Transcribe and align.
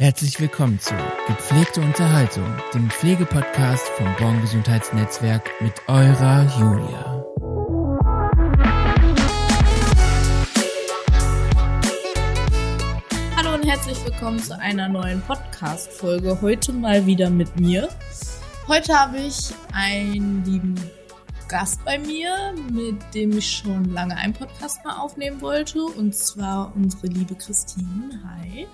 Herzlich 0.00 0.38
willkommen 0.38 0.78
zu 0.78 0.94
Gepflegte 1.26 1.80
Unterhaltung, 1.80 2.46
dem 2.72 2.88
Pflegepodcast 2.88 3.84
vom 3.96 4.06
Born 4.16 4.40
Gesundheitsnetzwerk 4.42 5.50
mit 5.60 5.72
eurer 5.88 6.44
Julia. 6.56 7.24
Hallo 13.34 13.54
und 13.54 13.66
herzlich 13.66 14.04
willkommen 14.04 14.38
zu 14.38 14.56
einer 14.56 14.88
neuen 14.88 15.20
Podcast-Folge. 15.22 16.40
Heute 16.42 16.72
mal 16.72 17.04
wieder 17.04 17.28
mit 17.28 17.58
mir. 17.58 17.88
Heute 18.68 18.96
habe 18.96 19.16
ich 19.18 19.52
einen 19.72 20.44
lieben 20.44 20.76
Gast 21.48 21.84
bei 21.84 21.98
mir, 21.98 22.54
mit 22.70 22.98
dem 23.16 23.36
ich 23.36 23.50
schon 23.50 23.86
lange 23.86 24.16
einen 24.16 24.32
Podcast 24.32 24.84
mal 24.84 25.00
aufnehmen 25.00 25.40
wollte, 25.40 25.82
und 25.82 26.14
zwar 26.14 26.72
unsere 26.76 27.08
liebe 27.08 27.34
Christine. 27.34 28.22
Hi. 28.24 28.68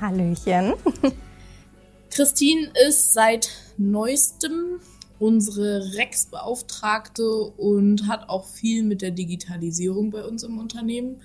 Hallöchen. 0.00 0.74
Christine 2.10 2.70
ist 2.86 3.12
seit 3.12 3.50
neuestem 3.76 4.80
unsere 5.18 5.94
Rex-Beauftragte 5.94 7.26
und 7.28 8.06
hat 8.08 8.28
auch 8.28 8.46
viel 8.46 8.82
mit 8.82 9.02
der 9.02 9.10
Digitalisierung 9.10 10.10
bei 10.10 10.24
uns 10.24 10.42
im 10.42 10.58
Unternehmen 10.58 11.22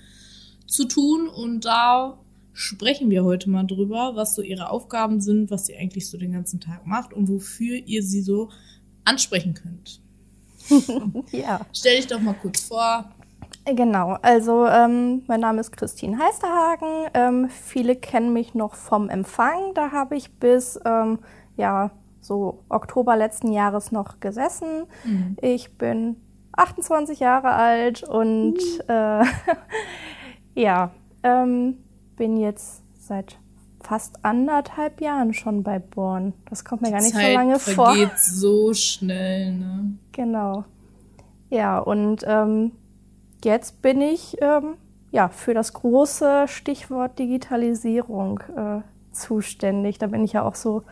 zu 0.66 0.86
tun. 0.86 1.28
Und 1.28 1.64
da 1.64 2.18
sprechen 2.52 3.10
wir 3.10 3.24
heute 3.24 3.50
mal 3.50 3.64
drüber, 3.64 4.12
was 4.14 4.34
so 4.34 4.42
ihre 4.42 4.70
Aufgaben 4.70 5.20
sind, 5.20 5.50
was 5.50 5.66
sie 5.66 5.76
eigentlich 5.76 6.08
so 6.08 6.18
den 6.18 6.32
ganzen 6.32 6.60
Tag 6.60 6.86
macht 6.86 7.12
und 7.12 7.28
wofür 7.28 7.76
ihr 7.76 8.02
sie 8.02 8.22
so 8.22 8.50
ansprechen 9.04 9.54
könnt. 9.54 10.00
ja. 11.32 11.66
Stell 11.72 11.96
dich 11.96 12.06
doch 12.06 12.20
mal 12.20 12.34
kurz 12.34 12.60
vor, 12.60 13.12
Genau, 13.66 14.16
also 14.22 14.66
ähm, 14.66 15.22
mein 15.26 15.40
Name 15.40 15.60
ist 15.60 15.72
Christine 15.72 16.18
Heisterhagen. 16.18 17.10
Ähm, 17.14 17.48
viele 17.50 17.94
kennen 17.94 18.32
mich 18.32 18.54
noch 18.54 18.74
vom 18.74 19.08
Empfang. 19.08 19.74
Da 19.74 19.92
habe 19.92 20.16
ich 20.16 20.32
bis 20.38 20.80
ähm, 20.84 21.18
ja, 21.56 21.90
so 22.20 22.62
Oktober 22.68 23.16
letzten 23.16 23.52
Jahres 23.52 23.92
noch 23.92 24.20
gesessen. 24.20 24.86
Mhm. 25.04 25.36
Ich 25.40 25.76
bin 25.76 26.16
28 26.52 27.20
Jahre 27.20 27.50
alt 27.52 28.02
und 28.02 28.54
mhm. 28.54 28.80
äh, 28.88 29.24
ja, 30.60 30.90
ähm, 31.22 31.78
bin 32.16 32.36
jetzt 32.36 32.82
seit 32.98 33.38
fast 33.82 34.24
anderthalb 34.24 35.00
Jahren 35.00 35.32
schon 35.32 35.62
bei 35.62 35.78
Born. 35.78 36.34
Das 36.48 36.64
kommt 36.64 36.82
mir 36.82 36.90
gar 36.90 37.00
nicht 37.00 37.14
Zeit 37.14 37.26
so 37.26 37.32
lange 37.32 37.58
vor. 37.58 37.86
vergeht 37.94 38.18
so 38.18 38.74
schnell, 38.74 39.52
ne? 39.52 39.98
Genau. 40.12 40.64
Ja, 41.48 41.78
und 41.78 42.22
ähm, 42.26 42.72
jetzt 43.44 43.82
bin 43.82 44.00
ich 44.00 44.36
ähm, 44.40 44.74
ja, 45.12 45.28
für 45.28 45.54
das 45.54 45.72
große 45.72 46.46
Stichwort 46.48 47.18
Digitalisierung 47.18 48.40
äh, 48.56 48.80
zuständig. 49.12 49.98
Da 49.98 50.06
bin 50.06 50.24
ich 50.24 50.32
ja 50.32 50.42
auch 50.42 50.54
so 50.54 50.84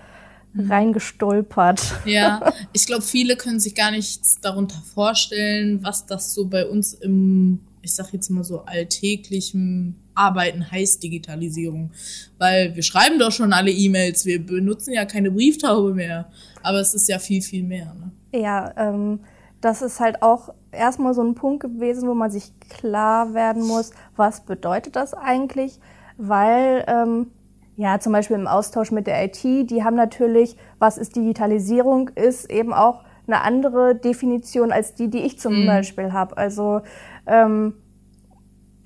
mhm. 0.53 0.71
reingestolpert. 0.71 2.01
Ja, 2.05 2.53
ich 2.73 2.87
glaube, 2.87 3.03
viele 3.03 3.37
können 3.37 3.61
sich 3.61 3.75
gar 3.75 3.91
nichts 3.91 4.41
darunter 4.41 4.83
vorstellen, 4.95 5.83
was 5.83 6.07
das 6.07 6.35
so 6.35 6.47
bei 6.47 6.67
uns 6.67 6.95
im, 6.95 7.61
ich 7.83 7.95
sag 7.95 8.13
jetzt 8.13 8.29
mal 8.31 8.45
so, 8.45 8.63
alltäglichen 8.63 9.97
Arbeiten 10.15 10.69
heißt 10.69 11.03
Digitalisierung. 11.03 11.93
Weil 12.39 12.75
wir 12.75 12.83
schreiben 12.83 13.21
doch 13.21 13.31
schon 13.31 13.53
alle 13.53 13.71
E-Mails, 13.71 14.27
wir 14.27 14.45
benutzen 14.45 14.93
ja 14.93 15.05
keine 15.05 15.31
Brieftaube 15.31 15.95
mehr. 15.95 16.31
Aber 16.63 16.81
es 16.81 16.93
ist 16.93 17.09
ja 17.09 17.21
viel, 17.21 17.41
viel 17.41 17.63
mehr. 17.63 17.95
Ne? 17.95 18.41
Ja, 18.41 18.75
ähm, 18.77 19.21
das 19.61 19.83
ist 19.83 20.01
halt 20.01 20.23
auch 20.23 20.51
erstmal 20.73 21.15
so 21.15 21.23
ein 21.23 21.35
Punkt 21.35 21.61
gewesen, 21.61 22.09
wo 22.09 22.15
man 22.15 22.31
sich 22.31 22.53
klar 22.61 23.35
werden 23.35 23.63
muss, 23.67 23.93
was 24.17 24.43
bedeutet 24.43 24.97
das 24.97 25.15
eigentlich? 25.15 25.81
Weil, 26.17 26.85
ähm, 26.87 27.29
ja, 27.77 28.01
zum 28.01 28.13
Beispiel 28.13 28.37
im 28.37 28.47
Austausch 28.47 28.91
mit 28.91 29.07
der 29.07 29.25
IT, 29.25 29.43
die 29.43 29.85
haben 29.85 29.97
natürlich, 29.97 30.57
was 30.79 30.99
ist 30.99 31.17
Digitalisierung, 31.17 32.09
ist 32.11 32.51
eben 32.51 32.73
auch 32.73 33.05
eine 33.27 33.43
andere 33.43 33.95
Definition 33.95 34.73
als 34.73 34.95
die, 34.95 35.09
die 35.09 35.21
ich 35.21 35.39
zum 35.39 35.63
mhm. 35.63 35.67
Beispiel 35.67 36.13
habe. 36.13 36.37
Also 36.37 36.81
ähm, 37.27 37.75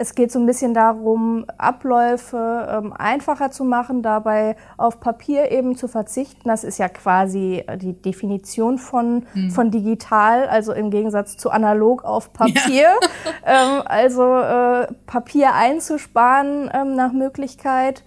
es 0.02 0.16
geht 0.16 0.32
so 0.32 0.40
ein 0.40 0.46
bisschen 0.46 0.74
darum, 0.74 1.46
Abläufe 1.58 2.68
ähm, 2.68 2.92
einfacher 2.92 3.52
zu 3.52 3.62
machen, 3.64 4.02
dabei 4.02 4.56
auf 4.76 4.98
Papier 4.98 5.52
eben 5.52 5.76
zu 5.76 5.86
verzichten. 5.86 6.48
Das 6.48 6.64
ist 6.64 6.78
ja 6.78 6.88
quasi 6.88 7.62
äh, 7.66 7.78
die 7.78 7.92
Definition 7.92 8.78
von, 8.78 9.24
hm. 9.32 9.50
von 9.50 9.70
digital, 9.70 10.48
also 10.48 10.72
im 10.72 10.90
Gegensatz 10.90 11.36
zu 11.36 11.50
analog 11.50 12.04
auf 12.04 12.32
Papier. 12.32 12.82
Ja. 12.82 12.94
ähm, 13.46 13.82
also 13.84 14.24
äh, 14.24 14.88
Papier 15.06 15.54
einzusparen 15.54 16.68
ähm, 16.74 16.96
nach 16.96 17.12
Möglichkeit 17.12 18.02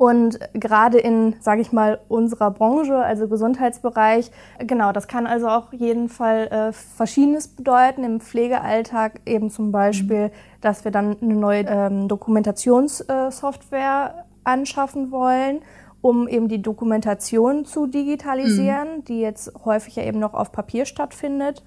und 0.00 0.40
gerade 0.54 0.96
in, 0.96 1.36
sage 1.40 1.60
ich 1.60 1.72
mal, 1.72 2.00
unserer 2.08 2.50
Branche, 2.50 2.96
also 2.96 3.28
Gesundheitsbereich, 3.28 4.30
genau, 4.58 4.92
das 4.92 5.08
kann 5.08 5.26
also 5.26 5.48
auch 5.48 5.74
jeden 5.74 6.08
Fall 6.08 6.46
äh, 6.46 6.72
Verschiedenes 6.72 7.48
bedeuten. 7.48 8.02
Im 8.02 8.18
Pflegealltag 8.18 9.20
eben 9.26 9.50
zum 9.50 9.72
Beispiel, 9.72 10.28
mhm. 10.28 10.32
dass 10.62 10.86
wir 10.86 10.90
dann 10.90 11.18
eine 11.20 11.34
neue 11.34 11.66
ähm, 11.66 12.08
Dokumentationssoftware 12.08 14.24
anschaffen 14.42 15.10
wollen 15.10 15.60
um 16.02 16.28
eben 16.28 16.48
die 16.48 16.62
Dokumentation 16.62 17.66
zu 17.66 17.86
digitalisieren, 17.86 19.00
mhm. 19.00 19.04
die 19.04 19.20
jetzt 19.20 19.52
häufig 19.66 19.96
ja 19.96 20.04
eben 20.04 20.18
noch 20.18 20.32
auf 20.32 20.50
Papier 20.50 20.86
stattfindet 20.86 21.62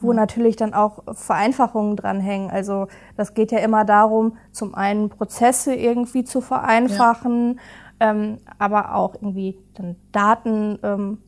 wo 0.00 0.12
natürlich 0.12 0.56
dann 0.56 0.74
auch 0.74 1.02
Vereinfachungen 1.12 1.96
dranhängen. 1.96 2.50
Also 2.50 2.86
das 3.16 3.34
geht 3.34 3.52
ja 3.52 3.58
immer 3.58 3.84
darum, 3.84 4.36
zum 4.52 4.74
einen 4.74 5.08
Prozesse 5.08 5.74
irgendwie 5.74 6.24
zu 6.24 6.40
vereinfachen, 6.40 7.60
ja. 8.00 8.10
ähm, 8.10 8.38
aber 8.58 8.94
auch 8.94 9.14
irgendwie 9.14 9.58
dann 9.74 9.96
Daten 10.12 10.78
ähm, 10.82 11.18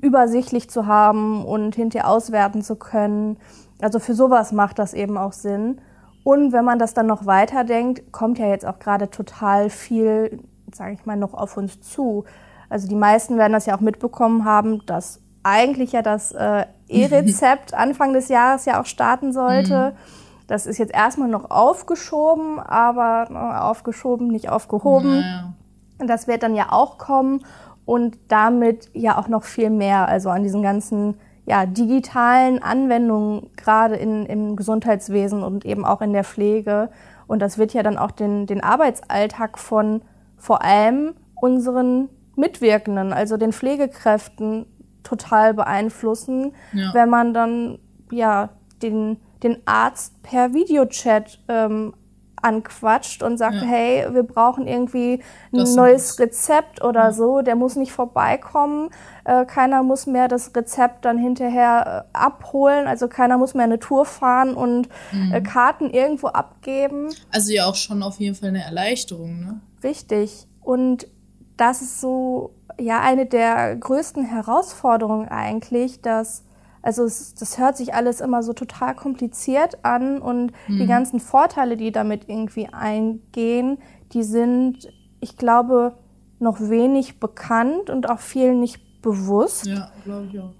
übersichtlich 0.00 0.70
zu 0.70 0.86
haben 0.86 1.44
und 1.44 1.74
hinterher 1.74 2.08
auswerten 2.08 2.62
zu 2.62 2.76
können. 2.76 3.38
Also 3.80 3.98
für 3.98 4.14
sowas 4.14 4.52
macht 4.52 4.78
das 4.78 4.94
eben 4.94 5.18
auch 5.18 5.32
Sinn. 5.32 5.80
Und 6.24 6.52
wenn 6.52 6.64
man 6.64 6.78
das 6.78 6.94
dann 6.94 7.06
noch 7.06 7.26
weiterdenkt, 7.26 8.12
kommt 8.12 8.38
ja 8.38 8.48
jetzt 8.48 8.66
auch 8.66 8.78
gerade 8.78 9.10
total 9.10 9.70
viel, 9.70 10.42
sage 10.72 10.92
ich 10.92 11.06
mal, 11.06 11.16
noch 11.16 11.34
auf 11.34 11.56
uns 11.56 11.80
zu. 11.80 12.24
Also 12.68 12.86
die 12.88 12.94
meisten 12.94 13.38
werden 13.38 13.52
das 13.52 13.66
ja 13.66 13.76
auch 13.76 13.80
mitbekommen 13.80 14.44
haben, 14.44 14.84
dass 14.86 15.20
eigentlich 15.48 15.92
ja 15.92 16.02
das 16.02 16.32
äh, 16.32 16.66
E-Rezept 16.88 17.74
Anfang 17.74 18.12
des 18.12 18.28
Jahres 18.28 18.64
ja 18.64 18.80
auch 18.80 18.86
starten 18.86 19.32
sollte. 19.32 19.92
Mhm. 19.94 19.98
Das 20.46 20.66
ist 20.66 20.78
jetzt 20.78 20.94
erstmal 20.94 21.28
noch 21.28 21.50
aufgeschoben, 21.50 22.58
aber 22.58 23.28
äh, 23.30 23.60
aufgeschoben, 23.60 24.28
nicht 24.28 24.48
aufgehoben. 24.48 25.20
Naja. 25.20 25.52
Das 25.98 26.26
wird 26.26 26.42
dann 26.42 26.54
ja 26.54 26.68
auch 26.70 26.96
kommen 26.96 27.44
und 27.84 28.18
damit 28.28 28.90
ja 28.94 29.18
auch 29.18 29.28
noch 29.28 29.44
viel 29.44 29.70
mehr, 29.70 30.08
also 30.08 30.30
an 30.30 30.42
diesen 30.42 30.62
ganzen 30.62 31.16
ja, 31.48 31.64
digitalen 31.64 32.62
Anwendungen, 32.62 33.50
gerade 33.56 33.96
in, 33.96 34.26
im 34.26 34.54
Gesundheitswesen 34.54 35.42
und 35.42 35.64
eben 35.64 35.84
auch 35.86 36.02
in 36.02 36.12
der 36.12 36.24
Pflege. 36.24 36.90
Und 37.26 37.40
das 37.40 37.56
wird 37.56 37.72
ja 37.72 37.82
dann 37.82 37.96
auch 37.96 38.10
den, 38.10 38.46
den 38.46 38.62
Arbeitsalltag 38.62 39.58
von 39.58 40.02
vor 40.36 40.62
allem 40.62 41.14
unseren 41.34 42.10
Mitwirkenden, 42.36 43.12
also 43.12 43.36
den 43.38 43.52
Pflegekräften, 43.52 44.66
total 45.08 45.54
beeinflussen, 45.54 46.52
ja. 46.72 46.92
wenn 46.92 47.08
man 47.08 47.34
dann 47.34 47.78
ja 48.10 48.50
den, 48.82 49.18
den 49.42 49.58
Arzt 49.66 50.22
per 50.22 50.52
Videochat 50.54 51.40
ähm, 51.48 51.94
anquatscht 52.42 53.22
und 53.22 53.36
sagt, 53.36 53.56
ja. 53.56 53.62
hey, 53.62 54.06
wir 54.12 54.22
brauchen 54.22 54.66
irgendwie 54.66 55.22
ein 55.52 55.58
das 55.58 55.74
neues 55.74 56.18
Rezept 56.18 56.82
oder 56.82 57.04
ja. 57.04 57.12
so, 57.12 57.42
der 57.42 57.56
muss 57.56 57.76
nicht 57.76 57.92
vorbeikommen, 57.92 58.90
äh, 59.24 59.44
keiner 59.44 59.82
muss 59.82 60.06
mehr 60.06 60.28
das 60.28 60.54
Rezept 60.54 61.04
dann 61.04 61.18
hinterher 61.18 62.06
äh, 62.12 62.16
abholen, 62.16 62.86
also 62.86 63.08
keiner 63.08 63.38
muss 63.38 63.54
mehr 63.54 63.64
eine 63.64 63.78
Tour 63.78 64.04
fahren 64.04 64.54
und 64.54 64.88
mhm. 65.12 65.32
äh, 65.32 65.40
Karten 65.40 65.90
irgendwo 65.90 66.28
abgeben. 66.28 67.08
Also 67.32 67.52
ja 67.52 67.66
auch 67.66 67.74
schon 67.74 68.02
auf 68.02 68.20
jeden 68.20 68.34
Fall 68.34 68.50
eine 68.50 68.62
Erleichterung, 68.62 69.40
ne? 69.40 69.60
Richtig. 69.82 70.46
Und 70.60 71.08
das 71.56 71.82
ist 71.82 72.00
so 72.00 72.54
ja 72.78 73.00
eine 73.00 73.26
der 73.26 73.76
größten 73.76 74.24
Herausforderungen 74.24 75.28
eigentlich, 75.28 76.00
dass 76.00 76.44
also 76.80 77.04
es, 77.04 77.34
das 77.34 77.58
hört 77.58 77.76
sich 77.76 77.92
alles 77.92 78.20
immer 78.20 78.42
so 78.42 78.52
total 78.52 78.94
kompliziert 78.94 79.84
an 79.84 80.22
und 80.22 80.52
mhm. 80.68 80.78
die 80.78 80.86
ganzen 80.86 81.20
Vorteile, 81.20 81.76
die 81.76 81.92
damit 81.92 82.28
irgendwie 82.28 82.68
eingehen, 82.72 83.78
die 84.12 84.22
sind, 84.22 84.88
ich 85.20 85.36
glaube, 85.36 85.98
noch 86.38 86.60
wenig 86.60 87.18
bekannt 87.18 87.90
und 87.90 88.08
auch 88.08 88.20
vielen 88.20 88.60
nicht 88.60 89.02
bewusst. 89.02 89.66
Ja, 89.66 89.90
glaube 90.04 90.28
ich 90.32 90.38
auch. 90.38 90.54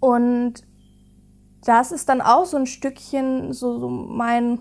Und 0.00 0.64
das 1.64 1.92
ist 1.92 2.08
dann 2.08 2.20
auch 2.20 2.44
so 2.44 2.56
ein 2.56 2.66
Stückchen 2.66 3.52
so, 3.52 3.78
so 3.78 3.88
mein 3.88 4.58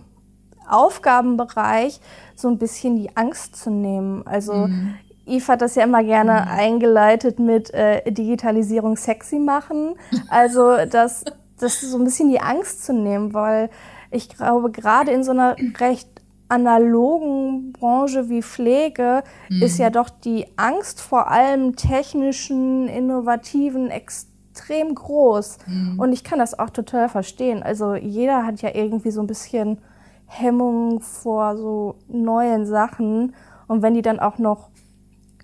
Aufgabenbereich, 0.67 1.99
so 2.35 2.47
ein 2.47 2.59
bisschen 2.59 2.95
die 2.95 3.17
Angst 3.17 3.55
zu 3.55 3.71
nehmen. 3.71 4.25
Also 4.27 4.67
mhm. 4.67 4.95
Eve 5.29 5.47
hat 5.47 5.61
das 5.61 5.75
ja 5.75 5.83
immer 5.83 6.03
gerne 6.03 6.45
mhm. 6.45 6.59
eingeleitet 6.59 7.39
mit 7.39 7.73
äh, 7.73 8.11
Digitalisierung 8.11 8.97
sexy 8.97 9.39
machen. 9.39 9.95
Also 10.29 10.77
das, 10.85 11.25
das 11.59 11.81
so 11.81 11.97
ein 11.97 12.03
bisschen 12.03 12.29
die 12.29 12.39
Angst 12.39 12.85
zu 12.85 12.93
nehmen, 12.93 13.33
weil 13.33 13.69
ich 14.11 14.29
glaube, 14.29 14.71
gerade 14.71 15.11
in 15.11 15.23
so 15.23 15.31
einer 15.31 15.55
recht 15.79 16.07
analogen 16.49 17.73
Branche 17.73 18.27
wie 18.29 18.41
Pflege 18.41 19.23
mhm. 19.49 19.61
ist 19.61 19.77
ja 19.77 19.89
doch 19.89 20.09
die 20.09 20.47
Angst 20.57 20.99
vor 20.99 21.29
allem 21.29 21.75
technischen, 21.75 22.87
innovativen, 22.87 23.91
extrem 23.91 24.95
groß. 24.95 25.59
Mhm. 25.67 25.99
Und 25.99 26.11
ich 26.11 26.23
kann 26.23 26.39
das 26.39 26.57
auch 26.57 26.71
total 26.71 27.07
verstehen. 27.07 27.63
Also 27.63 27.95
jeder 27.95 28.45
hat 28.45 28.61
ja 28.61 28.69
irgendwie 28.73 29.11
so 29.11 29.21
ein 29.21 29.27
bisschen 29.27 29.79
Hemmung 30.25 31.01
vor 31.01 31.55
so 31.55 31.95
neuen 32.07 32.65
Sachen. 32.65 33.35
Und 33.67 33.83
wenn 33.83 33.93
die 33.93 34.01
dann 34.01 34.19
auch 34.19 34.39
noch 34.39 34.69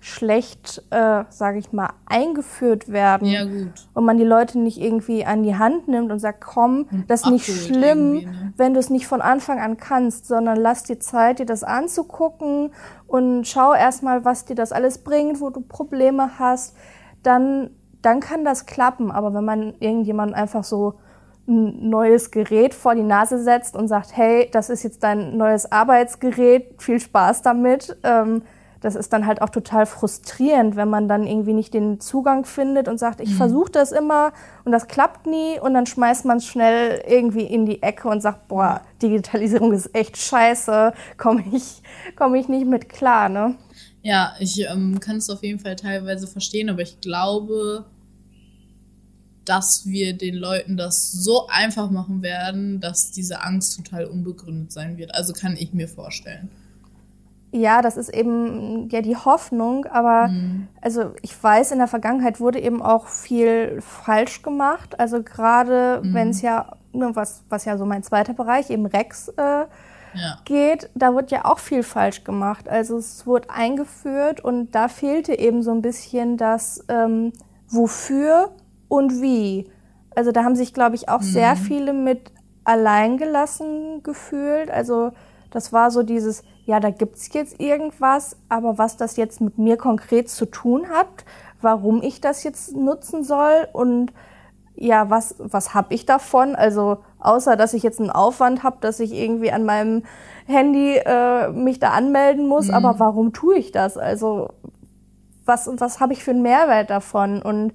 schlecht, 0.06 0.84
äh, 0.90 1.24
sage 1.30 1.58
ich 1.58 1.72
mal, 1.72 1.90
eingeführt 2.06 2.92
werden 2.92 3.26
ja, 3.26 3.44
und 3.92 4.04
man 4.04 4.16
die 4.18 4.24
Leute 4.24 4.56
nicht 4.60 4.80
irgendwie 4.80 5.24
an 5.24 5.42
die 5.42 5.56
Hand 5.56 5.88
nimmt 5.88 6.12
und 6.12 6.20
sagt, 6.20 6.40
komm, 6.40 6.86
das 7.08 7.22
ist 7.22 7.30
nicht 7.30 7.46
schlimm, 7.46 8.12
ne? 8.12 8.52
wenn 8.56 8.72
du 8.72 8.78
es 8.78 8.88
nicht 8.88 9.08
von 9.08 9.20
Anfang 9.20 9.58
an 9.58 9.76
kannst, 9.76 10.26
sondern 10.26 10.58
lass 10.58 10.84
dir 10.84 11.00
Zeit, 11.00 11.40
dir 11.40 11.44
das 11.46 11.64
anzugucken 11.64 12.70
und 13.08 13.48
schau 13.48 13.74
erstmal, 13.74 14.24
was 14.24 14.44
dir 14.44 14.54
das 14.54 14.70
alles 14.70 14.98
bringt, 14.98 15.40
wo 15.40 15.50
du 15.50 15.60
Probleme 15.60 16.38
hast, 16.38 16.76
dann, 17.24 17.70
dann 18.00 18.20
kann 18.20 18.44
das 18.44 18.64
klappen. 18.64 19.10
Aber 19.10 19.34
wenn 19.34 19.44
man 19.44 19.74
irgendjemand 19.80 20.34
einfach 20.34 20.62
so 20.62 21.00
ein 21.48 21.90
neues 21.90 22.30
Gerät 22.30 22.74
vor 22.74 22.94
die 22.94 23.02
Nase 23.02 23.42
setzt 23.42 23.74
und 23.74 23.88
sagt, 23.88 24.16
hey, 24.16 24.48
das 24.52 24.70
ist 24.70 24.84
jetzt 24.84 25.02
dein 25.02 25.36
neues 25.36 25.70
Arbeitsgerät, 25.72 26.80
viel 26.80 27.00
Spaß 27.00 27.42
damit, 27.42 27.96
ähm, 28.04 28.42
das 28.86 28.94
ist 28.94 29.12
dann 29.12 29.26
halt 29.26 29.42
auch 29.42 29.48
total 29.48 29.84
frustrierend, 29.84 30.76
wenn 30.76 30.88
man 30.88 31.08
dann 31.08 31.26
irgendwie 31.26 31.54
nicht 31.54 31.74
den 31.74 31.98
Zugang 31.98 32.44
findet 32.44 32.86
und 32.86 32.98
sagt, 32.98 33.20
ich 33.20 33.30
mhm. 33.30 33.34
versuche 33.34 33.72
das 33.72 33.90
immer 33.90 34.32
und 34.64 34.70
das 34.70 34.86
klappt 34.86 35.26
nie 35.26 35.58
und 35.58 35.74
dann 35.74 35.86
schmeißt 35.86 36.24
man 36.24 36.36
es 36.36 36.46
schnell 36.46 37.02
irgendwie 37.04 37.42
in 37.42 37.66
die 37.66 37.82
Ecke 37.82 38.06
und 38.06 38.20
sagt, 38.20 38.46
boah, 38.46 38.82
Digitalisierung 39.02 39.72
ist 39.72 39.92
echt 39.92 40.16
scheiße, 40.16 40.92
komme 41.16 41.42
ich, 41.52 41.82
komm 42.14 42.36
ich 42.36 42.48
nicht 42.48 42.64
mit 42.64 42.88
klar, 42.88 43.28
ne? 43.28 43.56
Ja, 44.02 44.34
ich 44.38 44.60
ähm, 44.60 45.00
kann 45.00 45.16
es 45.16 45.30
auf 45.30 45.42
jeden 45.42 45.58
Fall 45.58 45.74
teilweise 45.74 46.28
verstehen, 46.28 46.70
aber 46.70 46.82
ich 46.82 47.00
glaube, 47.00 47.86
dass 49.44 49.84
wir 49.86 50.16
den 50.16 50.36
Leuten 50.36 50.76
das 50.76 51.10
so 51.10 51.48
einfach 51.48 51.90
machen 51.90 52.22
werden, 52.22 52.80
dass 52.80 53.10
diese 53.10 53.42
Angst 53.42 53.76
total 53.76 54.04
unbegründet 54.04 54.70
sein 54.70 54.96
wird. 54.96 55.12
Also 55.12 55.32
kann 55.32 55.56
ich 55.56 55.72
mir 55.72 55.88
vorstellen. 55.88 56.50
Ja, 57.56 57.80
das 57.80 57.96
ist 57.96 58.10
eben 58.10 58.90
ja 58.90 59.00
die 59.00 59.16
Hoffnung, 59.16 59.86
aber 59.86 60.28
mhm. 60.28 60.68
also 60.82 61.12
ich 61.22 61.42
weiß, 61.42 61.72
in 61.72 61.78
der 61.78 61.88
Vergangenheit 61.88 62.38
wurde 62.38 62.60
eben 62.60 62.82
auch 62.82 63.06
viel 63.06 63.80
falsch 63.80 64.42
gemacht. 64.42 65.00
Also 65.00 65.22
gerade 65.22 66.02
mhm. 66.04 66.12
wenn 66.12 66.28
es 66.28 66.42
ja, 66.42 66.76
ne, 66.92 67.12
was, 67.14 67.44
was 67.48 67.64
ja 67.64 67.78
so 67.78 67.86
mein 67.86 68.02
zweiter 68.02 68.34
Bereich, 68.34 68.68
eben 68.68 68.84
Rex 68.84 69.28
äh, 69.28 69.40
ja. 69.40 69.68
geht, 70.44 70.90
da 70.94 71.14
wird 71.14 71.30
ja 71.30 71.46
auch 71.46 71.58
viel 71.58 71.82
falsch 71.82 72.24
gemacht. 72.24 72.68
Also 72.68 72.98
es 72.98 73.26
wurde 73.26 73.48
eingeführt 73.48 74.42
und 74.42 74.74
da 74.74 74.88
fehlte 74.88 75.38
eben 75.38 75.62
so 75.62 75.70
ein 75.70 75.80
bisschen 75.80 76.36
das 76.36 76.84
ähm, 76.88 77.32
Wofür 77.68 78.50
und 78.88 79.22
Wie. 79.22 79.70
Also 80.14 80.30
da 80.30 80.44
haben 80.44 80.56
sich, 80.56 80.74
glaube 80.74 80.94
ich, 80.94 81.08
auch 81.08 81.20
mhm. 81.20 81.24
sehr 81.24 81.56
viele 81.56 81.94
mit 81.94 82.32
alleingelassen 82.64 84.02
gefühlt. 84.02 84.70
Also 84.70 85.12
das 85.56 85.72
war 85.72 85.90
so 85.90 86.02
dieses, 86.02 86.44
ja, 86.66 86.80
da 86.80 86.90
gibt's 86.90 87.32
jetzt 87.32 87.58
irgendwas, 87.58 88.36
aber 88.50 88.76
was 88.76 88.98
das 88.98 89.16
jetzt 89.16 89.40
mit 89.40 89.56
mir 89.56 89.78
konkret 89.78 90.28
zu 90.28 90.44
tun 90.44 90.90
hat, 90.90 91.24
warum 91.62 92.02
ich 92.02 92.20
das 92.20 92.44
jetzt 92.44 92.76
nutzen 92.76 93.24
soll 93.24 93.66
und 93.72 94.12
ja, 94.74 95.08
was, 95.08 95.36
was 95.38 95.72
habe 95.72 95.94
ich 95.94 96.04
davon? 96.04 96.54
Also 96.54 96.98
außer, 97.20 97.56
dass 97.56 97.72
ich 97.72 97.82
jetzt 97.82 98.00
einen 98.00 98.10
Aufwand 98.10 98.62
habe, 98.62 98.76
dass 98.82 99.00
ich 99.00 99.14
irgendwie 99.14 99.50
an 99.50 99.64
meinem 99.64 100.02
Handy 100.46 100.98
äh, 100.98 101.48
mich 101.48 101.78
da 101.78 101.92
anmelden 101.92 102.46
muss, 102.46 102.68
mhm. 102.68 102.74
aber 102.74 102.98
warum 102.98 103.32
tue 103.32 103.56
ich 103.56 103.72
das? 103.72 103.96
Also 103.96 104.50
was, 105.46 105.70
was 105.78 106.00
habe 106.00 106.12
ich 106.12 106.22
für 106.22 106.32
einen 106.32 106.42
Mehrwert 106.42 106.90
davon? 106.90 107.40
Und 107.40 107.72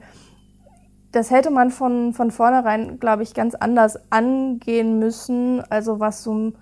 das 1.11 1.31
hätte 1.31 1.49
man 1.49 1.71
von, 1.71 2.13
von 2.13 2.29
vornherein, 2.29 2.99
glaube 2.99 3.23
ich, 3.23 3.33
ganz 3.33 3.55
anders 3.55 3.99
angehen 4.11 4.99
müssen. 4.99 5.63
Also 5.71 5.99
was 5.99 6.21
so, 6.21 6.53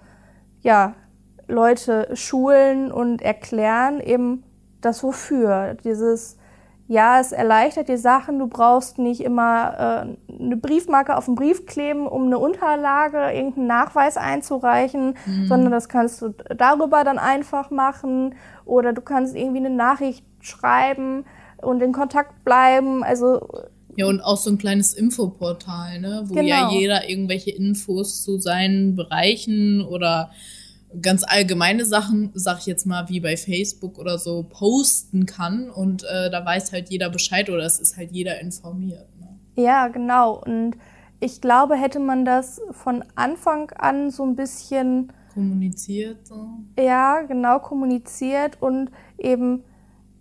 ja, 0.61 0.93
Leute 1.49 2.09
schulen 2.13 2.91
und 2.91 3.21
erklären 3.21 3.99
eben 3.99 4.43
das 4.81 5.03
Wofür. 5.03 5.75
Dieses, 5.83 6.37
ja, 6.87 7.19
es 7.19 7.31
erleichtert 7.31 7.89
die 7.89 7.97
Sachen, 7.97 8.39
du 8.39 8.47
brauchst 8.47 8.97
nicht 8.97 9.21
immer 9.21 10.15
äh, 10.27 10.33
eine 10.41 10.57
Briefmarke 10.57 11.17
auf 11.17 11.25
den 11.25 11.35
Brief 11.35 11.65
kleben, 11.65 12.07
um 12.07 12.25
eine 12.25 12.39
Unterlage, 12.39 13.31
irgendeinen 13.31 13.67
Nachweis 13.67 14.17
einzureichen, 14.17 15.15
mhm. 15.25 15.47
sondern 15.47 15.71
das 15.71 15.89
kannst 15.89 16.21
du 16.21 16.33
darüber 16.55 17.03
dann 17.03 17.19
einfach 17.19 17.71
machen 17.71 18.35
oder 18.65 18.93
du 18.93 19.01
kannst 19.01 19.35
irgendwie 19.35 19.59
eine 19.59 19.69
Nachricht 19.69 20.23
schreiben 20.39 21.25
und 21.61 21.81
in 21.81 21.91
Kontakt 21.91 22.45
bleiben. 22.45 23.03
Also 23.03 23.41
ja, 23.95 24.05
und 24.05 24.21
auch 24.21 24.37
so 24.37 24.49
ein 24.49 24.57
kleines 24.57 24.93
Infoportal, 24.93 25.99
ne? 25.99 26.23
wo 26.25 26.33
genau. 26.33 26.47
ja 26.47 26.71
jeder 26.71 27.09
irgendwelche 27.09 27.51
Infos 27.51 28.23
zu 28.23 28.39
seinen 28.39 28.95
Bereichen 28.95 29.81
oder 29.83 30.31
ganz 31.01 31.23
allgemeine 31.23 31.85
Sachen, 31.85 32.31
sag 32.33 32.59
ich 32.59 32.65
jetzt 32.65 32.85
mal, 32.85 33.09
wie 33.09 33.19
bei 33.19 33.37
Facebook 33.37 33.97
oder 33.97 34.17
so, 34.17 34.43
posten 34.43 35.25
kann 35.25 35.69
und 35.69 36.03
äh, 36.03 36.29
da 36.29 36.43
weiß 36.45 36.71
halt 36.71 36.89
jeder 36.89 37.09
Bescheid 37.09 37.49
oder 37.49 37.63
es 37.63 37.79
ist 37.79 37.97
halt 37.97 38.11
jeder 38.11 38.39
informiert. 38.39 39.07
Ne? 39.19 39.27
Ja, 39.55 39.87
genau. 39.87 40.41
Und 40.43 40.77
ich 41.19 41.41
glaube, 41.41 41.75
hätte 41.75 41.99
man 41.99 42.25
das 42.25 42.61
von 42.71 43.03
Anfang 43.15 43.71
an 43.71 44.09
so 44.09 44.23
ein 44.23 44.35
bisschen 44.35 45.11
kommuniziert. 45.33 46.25
So. 46.27 46.49
Ja, 46.77 47.21
genau, 47.21 47.59
kommuniziert 47.59 48.61
und 48.61 48.89
eben 49.17 49.63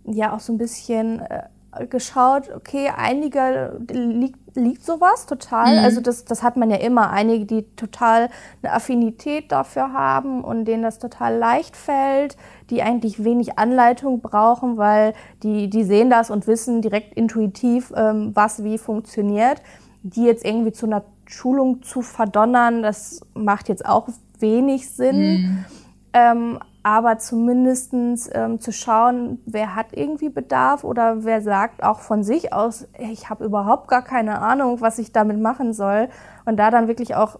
ja 0.05 0.35
auch 0.35 0.39
so 0.39 0.53
ein 0.53 0.57
bisschen 0.57 1.19
äh, 1.19 1.43
geschaut, 1.89 2.49
okay, 2.55 2.91
einige 2.95 3.79
liegt, 3.91 4.39
liegt 4.55 4.83
sowas 4.83 5.25
total. 5.25 5.77
Mhm. 5.77 5.85
Also 5.85 6.01
das, 6.01 6.25
das 6.25 6.41
hat 6.41 6.57
man 6.57 6.69
ja 6.69 6.77
immer. 6.77 7.11
Einige, 7.11 7.45
die 7.45 7.63
total 7.75 8.29
eine 8.61 8.73
Affinität 8.73 9.51
dafür 9.51 9.93
haben 9.93 10.43
und 10.43 10.65
denen 10.65 10.83
das 10.83 10.99
total 10.99 11.37
leicht 11.37 11.75
fällt, 11.75 12.37
die 12.69 12.81
eigentlich 12.81 13.23
wenig 13.23 13.59
Anleitung 13.59 14.21
brauchen, 14.21 14.77
weil 14.77 15.13
die, 15.43 15.69
die 15.69 15.83
sehen 15.83 16.09
das 16.09 16.31
und 16.31 16.47
wissen 16.47 16.81
direkt 16.81 17.13
intuitiv, 17.13 17.93
ähm, 17.95 18.31
was 18.33 18.63
wie 18.63 18.77
funktioniert. 18.77 19.61
Die 20.01 20.23
jetzt 20.23 20.45
irgendwie 20.45 20.71
zu 20.71 20.85
einer 20.85 21.03
Schulung 21.25 21.83
zu 21.83 22.01
verdonnern, 22.01 22.81
das 22.81 23.21
macht 23.33 23.69
jetzt 23.69 23.85
auch 23.85 24.07
wenig 24.39 24.89
Sinn. 24.89 25.19
Mhm. 25.19 25.65
Ähm, 26.13 26.59
aber 26.83 27.17
zumindestens 27.17 28.29
ähm, 28.33 28.59
zu 28.59 28.71
schauen, 28.71 29.39
wer 29.45 29.75
hat 29.75 29.87
irgendwie 29.91 30.29
Bedarf 30.29 30.83
oder 30.83 31.23
wer 31.23 31.41
sagt 31.41 31.83
auch 31.83 31.99
von 31.99 32.23
sich 32.23 32.53
aus, 32.53 32.87
ich 32.97 33.29
habe 33.29 33.43
überhaupt 33.43 33.87
gar 33.89 34.03
keine 34.03 34.39
Ahnung, 34.39 34.79
was 34.79 34.97
ich 34.97 35.11
damit 35.11 35.39
machen 35.39 35.73
soll. 35.73 36.07
Und 36.45 36.57
da 36.57 36.71
dann 36.71 36.87
wirklich 36.87 37.15
auch 37.15 37.39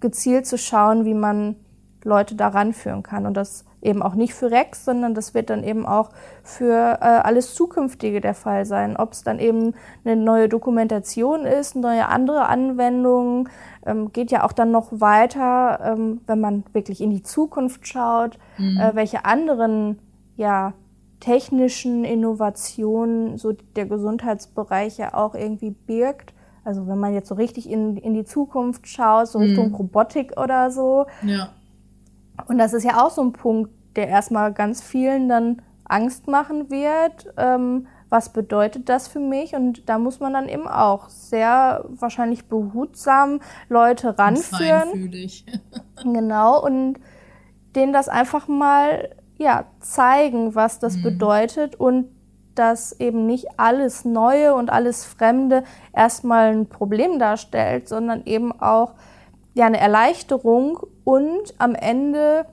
gezielt 0.00 0.46
zu 0.46 0.58
schauen, 0.58 1.04
wie 1.04 1.14
man 1.14 1.56
Leute 2.02 2.34
daran 2.34 2.72
führen 2.72 3.02
kann. 3.02 3.26
Und 3.26 3.34
das 3.34 3.64
eben 3.82 4.02
auch 4.02 4.14
nicht 4.14 4.34
für 4.34 4.50
Rex, 4.50 4.84
sondern 4.84 5.14
das 5.14 5.34
wird 5.34 5.50
dann 5.50 5.64
eben 5.64 5.86
auch 5.86 6.10
für 6.42 6.98
äh, 7.00 7.04
alles 7.04 7.54
Zukünftige 7.54 8.20
der 8.20 8.34
Fall 8.34 8.66
sein. 8.66 8.96
Ob 8.96 9.12
es 9.12 9.22
dann 9.22 9.38
eben 9.38 9.74
eine 10.04 10.16
neue 10.16 10.48
Dokumentation 10.48 11.46
ist, 11.46 11.76
neue 11.76 12.06
andere 12.08 12.48
Anwendungen, 12.48 13.48
ähm, 13.86 14.12
geht 14.12 14.30
ja 14.30 14.44
auch 14.44 14.52
dann 14.52 14.70
noch 14.70 14.88
weiter, 14.90 15.80
ähm, 15.82 16.20
wenn 16.26 16.40
man 16.40 16.64
wirklich 16.72 17.00
in 17.00 17.10
die 17.10 17.22
Zukunft 17.22 17.86
schaut, 17.86 18.38
mhm. 18.58 18.78
äh, 18.78 18.94
welche 18.94 19.24
anderen 19.24 19.98
ja, 20.36 20.74
technischen 21.20 22.04
Innovationen 22.04 23.38
so 23.38 23.52
der 23.76 23.86
Gesundheitsbereich 23.86 24.98
ja 24.98 25.14
auch 25.14 25.34
irgendwie 25.34 25.70
birgt. 25.70 26.34
Also 26.64 26.86
wenn 26.86 26.98
man 26.98 27.14
jetzt 27.14 27.28
so 27.28 27.34
richtig 27.34 27.70
in, 27.70 27.96
in 27.96 28.14
die 28.14 28.24
Zukunft 28.24 28.86
schaut, 28.86 29.28
so 29.28 29.38
Richtung 29.38 29.68
mhm. 29.68 29.74
Robotik 29.74 30.38
oder 30.38 30.70
so. 30.70 31.06
Ja. 31.22 31.50
Und 32.48 32.58
das 32.58 32.72
ist 32.72 32.84
ja 32.84 33.04
auch 33.04 33.10
so 33.10 33.22
ein 33.22 33.32
Punkt, 33.32 33.70
der 33.96 34.08
erstmal 34.08 34.52
ganz 34.52 34.82
vielen 34.82 35.28
dann 35.28 35.62
Angst 35.84 36.28
machen 36.28 36.70
wird. 36.70 37.32
Ähm, 37.36 37.86
was 38.08 38.32
bedeutet 38.32 38.88
das 38.88 39.08
für 39.08 39.20
mich? 39.20 39.54
Und 39.54 39.88
da 39.88 39.98
muss 39.98 40.20
man 40.20 40.32
dann 40.32 40.48
eben 40.48 40.66
auch 40.66 41.08
sehr 41.08 41.84
wahrscheinlich 41.88 42.46
behutsam 42.46 43.40
Leute 43.68 44.18
ranführen. 44.18 45.10
genau, 46.02 46.62
und 46.62 46.98
denen 47.76 47.92
das 47.92 48.08
einfach 48.08 48.48
mal 48.48 49.10
ja, 49.38 49.64
zeigen, 49.78 50.54
was 50.54 50.80
das 50.80 50.96
mhm. 50.96 51.02
bedeutet 51.02 51.76
und 51.76 52.08
dass 52.56 52.98
eben 53.00 53.26
nicht 53.26 53.46
alles 53.58 54.04
Neue 54.04 54.54
und 54.54 54.70
alles 54.70 55.04
Fremde 55.04 55.62
erstmal 55.94 56.50
ein 56.50 56.68
Problem 56.68 57.18
darstellt, 57.18 57.88
sondern 57.88 58.26
eben 58.26 58.52
auch 58.60 58.94
ja, 59.54 59.66
eine 59.66 59.80
Erleichterung 59.80 60.80
und 61.04 61.54
am 61.58 61.74
Ende 61.74 62.46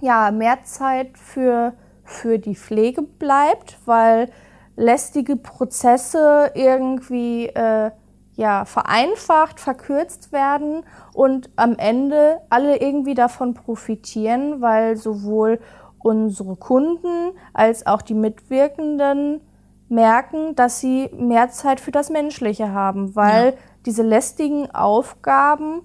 ja, 0.00 0.30
mehr 0.30 0.64
Zeit 0.64 1.18
für, 1.18 1.74
für 2.04 2.38
die 2.38 2.56
Pflege 2.56 3.02
bleibt, 3.02 3.78
weil 3.84 4.30
lästige 4.76 5.36
Prozesse 5.36 6.52
irgendwie 6.54 7.46
äh, 7.46 7.90
ja, 8.34 8.64
vereinfacht, 8.64 9.60
verkürzt 9.60 10.32
werden 10.32 10.84
und 11.12 11.50
am 11.56 11.76
Ende 11.76 12.40
alle 12.48 12.80
irgendwie 12.80 13.14
davon 13.14 13.52
profitieren, 13.52 14.62
weil 14.62 14.96
sowohl 14.96 15.60
unsere 15.98 16.56
Kunden 16.56 17.32
als 17.52 17.86
auch 17.86 18.00
die 18.00 18.14
Mitwirkenden 18.14 19.42
merken, 19.90 20.54
dass 20.54 20.80
sie 20.80 21.10
mehr 21.14 21.50
Zeit 21.50 21.80
für 21.80 21.90
das 21.90 22.08
Menschliche 22.08 22.72
haben, 22.72 23.14
weil 23.14 23.46
ja. 23.46 23.52
diese 23.84 24.02
lästigen 24.02 24.70
Aufgaben 24.70 25.82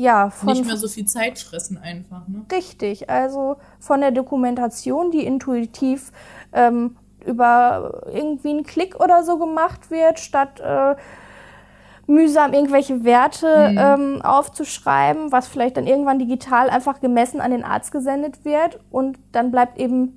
ja 0.00 0.30
von 0.30 0.48
nicht 0.48 0.64
mehr 0.64 0.76
so 0.76 0.88
viel 0.88 1.04
Zeit 1.04 1.38
fressen 1.38 1.78
einfach. 1.78 2.26
Ne? 2.26 2.44
Richtig, 2.50 3.10
also 3.10 3.56
von 3.78 4.00
der 4.00 4.10
Dokumentation, 4.10 5.10
die 5.10 5.24
intuitiv 5.24 6.12
ähm, 6.52 6.96
über 7.24 8.02
irgendwie 8.12 8.50
einen 8.50 8.64
Klick 8.64 8.98
oder 8.98 9.22
so 9.22 9.38
gemacht 9.38 9.90
wird, 9.90 10.18
statt 10.18 10.60
äh, 10.60 10.96
mühsam 12.06 12.52
irgendwelche 12.52 13.04
Werte 13.04 13.70
mhm. 13.70 13.78
ähm, 13.78 14.22
aufzuschreiben, 14.22 15.30
was 15.32 15.46
vielleicht 15.46 15.76
dann 15.76 15.86
irgendwann 15.86 16.18
digital 16.18 16.70
einfach 16.70 17.00
gemessen 17.00 17.40
an 17.40 17.50
den 17.50 17.62
Arzt 17.62 17.92
gesendet 17.92 18.44
wird 18.44 18.80
und 18.90 19.18
dann 19.32 19.50
bleibt 19.50 19.78
eben 19.78 20.16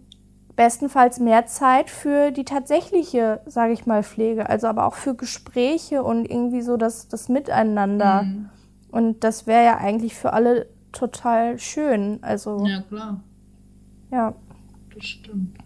bestenfalls 0.55 1.19
mehr 1.19 1.45
Zeit 1.45 1.89
für 1.89 2.31
die 2.31 2.45
tatsächliche, 2.45 3.41
sage 3.45 3.73
ich 3.73 3.85
mal, 3.85 4.03
Pflege, 4.03 4.49
also 4.49 4.67
aber 4.67 4.85
auch 4.85 4.93
für 4.93 5.15
Gespräche 5.15 6.03
und 6.03 6.25
irgendwie 6.29 6.61
so 6.61 6.77
das, 6.77 7.07
das 7.07 7.27
Miteinander. 7.27 8.23
Mhm. 8.23 8.49
Und 8.93 9.23
das 9.23 9.47
wäre 9.47 9.65
ja 9.65 9.77
eigentlich 9.79 10.13
für 10.13 10.33
alle 10.33 10.67
total 10.91 11.57
schön. 11.57 12.19
Also 12.21 12.63
ja 12.67 12.81
klar. 12.83 13.23
Ja. 14.11 14.35
Das 14.93 15.03
stimmt. 15.03 15.57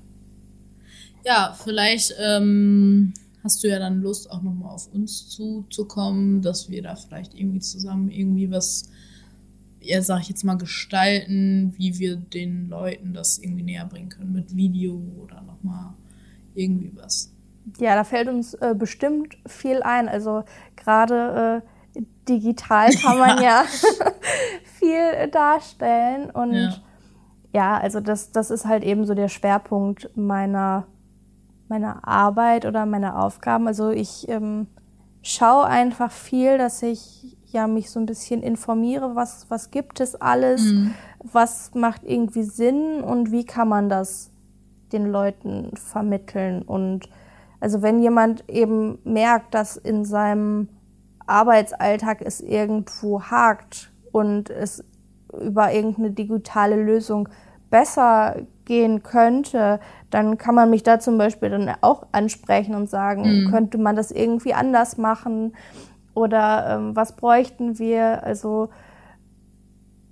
Ja, 1.26 1.54
vielleicht 1.62 2.16
ähm, 2.24 3.14
hast 3.44 3.62
du 3.62 3.68
ja 3.68 3.80
dann 3.80 4.02
Lust, 4.02 4.32
auch 4.32 4.42
nochmal 4.42 4.74
auf 4.74 4.88
uns 4.94 5.28
zuzukommen, 5.28 6.42
dass 6.42 6.70
wir 6.70 6.82
da 6.82 6.96
vielleicht 6.96 7.34
irgendwie 7.34 7.60
zusammen 7.60 8.10
irgendwie 8.10 8.50
was, 8.50 8.90
ja, 9.82 10.02
sag 10.02 10.22
ich 10.22 10.30
jetzt 10.30 10.46
mal, 10.46 10.58
gestalten, 10.58 11.74
wie 11.76 12.00
wir 12.00 12.16
den 12.16 12.70
Leuten 12.70 13.14
das 13.14 13.40
irgendwie 13.40 13.64
näher 13.64 13.88
bringen 13.88 14.08
können 14.08 14.32
mit 14.32 14.56
Video 14.56 15.02
oder 15.22 15.42
nochmal 15.42 15.96
irgendwie 16.56 16.94
was. 16.96 17.34
Ja, 17.78 17.96
da 17.96 18.06
fällt 18.06 18.30
uns 18.30 18.54
äh, 18.54 18.74
bestimmt 18.74 19.38
viel 19.46 19.84
ein. 19.84 20.08
Also 20.08 20.46
gerade 20.78 21.62
äh, 21.62 21.77
digital 22.28 22.92
kann 22.94 23.18
man 23.20 23.42
ja, 23.42 23.64
viel 24.80 25.28
darstellen 25.32 26.30
und 26.30 26.54
ja. 26.54 26.74
ja, 27.54 27.78
also 27.78 28.00
das, 28.00 28.32
das 28.32 28.52
ist 28.52 28.66
halt 28.66 28.84
eben 28.84 29.06
so 29.06 29.14
der 29.14 29.30
Schwerpunkt 29.30 30.10
meiner 30.16 30.88
meiner 31.70 32.08
Arbeit 32.08 32.66
oder 32.66 32.86
meiner 32.86 33.22
Aufgaben. 33.22 33.68
Also 33.68 33.90
ich 33.90 34.28
ähm, 34.30 34.68
schaue 35.22 35.66
einfach 35.66 36.12
viel, 36.12 36.58
dass 36.58 36.82
ich 36.82 37.38
ja 37.46 37.68
mich 37.68 37.90
so 37.90 38.00
ein 38.00 38.06
bisschen 38.06 38.42
informiere, 38.44 39.16
was, 39.16 39.50
was 39.50 39.72
gibt 39.72 40.00
es 40.00 40.16
alles, 40.16 40.62
mhm. 40.62 40.94
was 41.24 41.74
macht 41.74 42.04
irgendwie 42.04 42.44
Sinn 42.44 43.02
und 43.02 43.32
wie 43.32 43.46
kann 43.46 43.68
man 43.68 43.90
das 43.90 44.32
den 44.92 45.08
Leuten 45.08 45.72
vermitteln. 45.76 46.62
Und 46.62 47.10
also 47.60 47.82
wenn 47.82 48.02
jemand 48.02 48.50
eben 48.50 49.00
merkt, 49.04 49.54
dass 49.54 49.78
in 49.78 50.06
seinem 50.06 50.70
Arbeitsalltag 51.28 52.22
es 52.22 52.42
irgendwo 52.42 53.22
hakt 53.22 53.92
und 54.12 54.50
es 54.50 54.84
über 55.34 55.72
irgendeine 55.72 56.12
digitale 56.12 56.76
Lösung 56.76 57.30
besser 57.70 58.38
gehen 58.66 59.04
könnte, 59.04 59.80
dann 60.10 60.38
kann 60.38 60.56
man 60.56 60.70
mich 60.70 60.84
da 60.84 61.00
zum 61.00 61.18
Beispiel 61.18 61.50
dann 61.50 61.70
auch 61.82 62.08
ansprechen 62.12 62.76
und 62.76 62.90
sagen, 62.90 63.44
mhm. 63.46 63.52
könnte 63.52 63.78
man 63.78 63.96
das 63.96 64.12
irgendwie 64.12 64.54
anders 64.54 64.98
machen 64.98 65.54
oder 66.14 66.78
ähm, 66.78 66.96
was 66.96 67.16
bräuchten 67.16 67.78
wir? 67.80 68.24
Also 68.24 68.70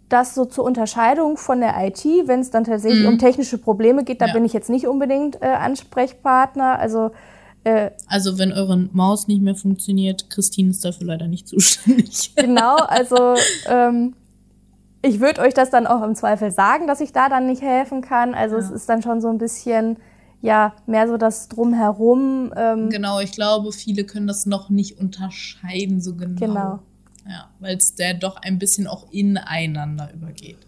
das 0.10 0.36
so 0.36 0.46
zur 0.46 0.64
Unterscheidung 0.64 1.38
von 1.38 1.62
der 1.62 1.74
IT, 1.86 2.06
wenn 2.26 2.42
es 2.42 2.52
dann 2.52 2.64
tatsächlich 2.64 3.04
mhm. 3.04 3.14
um 3.14 3.18
technische 3.18 3.58
Probleme 3.58 4.04
geht, 4.04 4.22
da 4.22 4.28
ja. 4.28 4.34
bin 4.34 4.46
ich 4.46 4.54
jetzt 4.54 4.70
nicht 4.70 4.88
unbedingt 4.88 5.42
äh, 5.42 5.48
Ansprechpartner. 5.48 6.78
Also 6.78 7.12
äh, 7.66 7.92
also 8.08 8.38
wenn 8.38 8.54
eure 8.54 8.78
Maus 8.78 9.28
nicht 9.28 9.42
mehr 9.42 9.56
funktioniert, 9.56 10.30
Christine 10.30 10.70
ist 10.70 10.86
dafür 10.86 11.08
leider 11.08 11.28
nicht 11.28 11.48
zuständig. 11.48 12.32
Genau, 12.36 12.76
also 12.76 13.36
ähm, 13.68 14.14
ich 15.02 15.20
würde 15.20 15.42
euch 15.42 15.56
das 15.56 15.72
dann 15.72 15.88
auch 15.88 16.04
im 16.04 16.14
Zweifel 16.16 16.52
sagen, 16.52 16.86
dass 16.86 17.02
ich 17.02 17.12
da 17.12 17.28
dann 17.28 17.48
nicht 17.48 17.64
helfen 17.64 18.02
kann. 18.02 18.36
Also 18.36 18.56
ja. 18.56 18.62
es 18.62 18.70
ist 18.70 18.88
dann 18.88 19.02
schon 19.02 19.20
so 19.20 19.30
ein 19.30 19.40
bisschen, 19.40 19.98
ja, 20.42 20.76
mehr 20.86 21.08
so 21.08 21.18
das 21.18 21.48
Drumherum. 21.48 22.54
Ähm 22.56 22.90
genau, 22.92 23.20
ich 23.20 23.32
glaube, 23.32 23.72
viele 23.72 24.04
können 24.04 24.28
das 24.28 24.46
noch 24.46 24.70
nicht 24.70 25.00
unterscheiden 25.00 26.02
so 26.02 26.16
genau. 26.16 26.40
Genau. 26.40 26.80
Ja, 27.28 27.50
weil 27.60 27.78
es 27.78 27.96
der 27.96 28.14
doch 28.14 28.38
ein 28.38 28.60
bisschen 28.60 28.86
auch 28.86 29.12
ineinander 29.12 30.14
übergeht. 30.14 30.60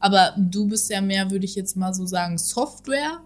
Aber 0.00 0.34
du 0.36 0.68
bist 0.68 0.90
ja 0.90 1.00
mehr, 1.00 1.30
würde 1.30 1.46
ich 1.46 1.54
jetzt 1.54 1.78
mal 1.78 1.94
so 1.94 2.04
sagen, 2.04 2.36
Software. 2.36 3.20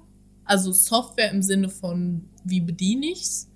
Also 0.44 0.70
Software 0.70 1.32
im 1.32 1.42
Sinne 1.42 1.68
von, 1.68 2.28
wie 2.48 2.60
bediene 2.60 3.06
ich's, 3.06 3.48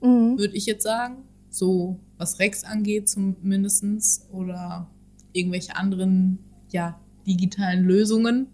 mhm. 0.00 0.38
würde 0.38 0.54
ich 0.54 0.66
jetzt 0.66 0.82
sagen. 0.82 1.24
So, 1.50 2.00
was 2.18 2.38
Rex 2.40 2.64
angeht 2.64 3.08
zumindestens 3.08 4.26
Oder 4.32 4.88
irgendwelche 5.32 5.76
anderen 5.76 6.38
ja, 6.70 6.98
digitalen 7.26 7.84
Lösungen. 7.84 8.48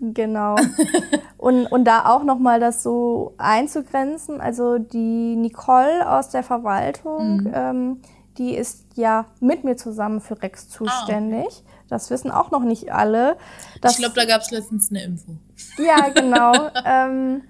Genau. 0.00 0.56
und, 1.38 1.66
und 1.66 1.84
da 1.84 2.06
auch 2.06 2.24
nochmal 2.24 2.60
das 2.60 2.82
so 2.82 3.34
einzugrenzen. 3.38 4.40
Also 4.40 4.78
die 4.78 5.36
Nicole 5.36 6.10
aus 6.10 6.30
der 6.30 6.42
Verwaltung, 6.42 7.44
mhm. 7.44 7.52
ähm, 7.54 8.00
die 8.38 8.54
ist 8.54 8.84
ja 8.96 9.26
mit 9.40 9.64
mir 9.64 9.76
zusammen 9.76 10.20
für 10.20 10.42
Rex 10.42 10.68
zuständig. 10.68 11.46
Ah, 11.46 11.48
okay. 11.48 11.74
Das 11.88 12.10
wissen 12.10 12.30
auch 12.30 12.50
noch 12.50 12.64
nicht 12.64 12.92
alle. 12.92 13.36
ich 13.82 13.96
glaube, 13.96 14.14
da 14.14 14.24
gab 14.24 14.40
es 14.40 14.50
letztens 14.50 14.90
eine 14.90 15.04
Info. 15.04 15.36
Ja, 15.78 16.08
genau. 16.14 16.52
ähm, 16.84 17.42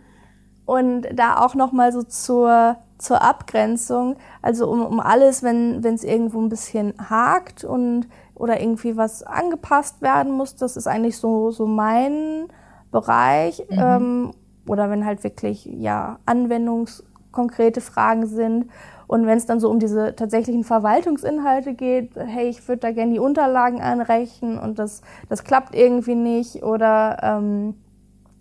und 0.66 1.06
da 1.14 1.38
auch 1.38 1.54
nochmal 1.54 1.92
so 1.92 2.02
zur, 2.02 2.76
zur 2.99 3.23
Abgrenzung, 3.23 4.16
also 4.42 4.71
um, 4.71 4.85
um 4.85 5.00
alles, 5.00 5.42
wenn 5.42 5.85
es 5.85 6.04
irgendwo 6.04 6.40
ein 6.40 6.49
bisschen 6.49 6.94
hakt 7.11 7.64
und 7.64 8.09
oder 8.35 8.61
irgendwie 8.61 8.97
was 8.97 9.23
angepasst 9.23 10.02
werden 10.02 10.33
muss. 10.33 10.56
Das 10.56 10.76
ist 10.76 10.87
eigentlich 10.87 11.18
so, 11.18 11.50
so 11.50 11.66
mein 11.66 12.49
Bereich. 12.90 13.64
Mhm. 13.71 13.78
Ähm, 13.78 14.30
oder 14.66 14.90
wenn 14.90 15.04
halt 15.04 15.25
wirklich 15.25 15.66
ja 15.66 16.18
anwendungskonkrete 16.26 17.80
Fragen 17.80 18.26
sind. 18.26 18.71
Und 19.06 19.26
wenn 19.26 19.37
es 19.37 19.47
dann 19.47 19.61
so 19.61 19.71
um 19.71 19.78
diese 19.78 20.16
tatsächlichen 20.16 20.64
Verwaltungsinhalte 20.64 21.75
geht, 21.75 22.16
hey, 22.16 22.49
ich 22.49 22.66
würde 22.66 22.80
da 22.80 22.92
gerne 22.92 23.12
die 23.12 23.18
Unterlagen 23.18 23.80
einreichen 23.80 24.59
und 24.59 24.78
das, 24.78 25.02
das 25.28 25.44
klappt 25.44 25.75
irgendwie 25.75 26.14
nicht. 26.14 26.62
Oder, 26.62 27.18
ähm, 27.23 27.75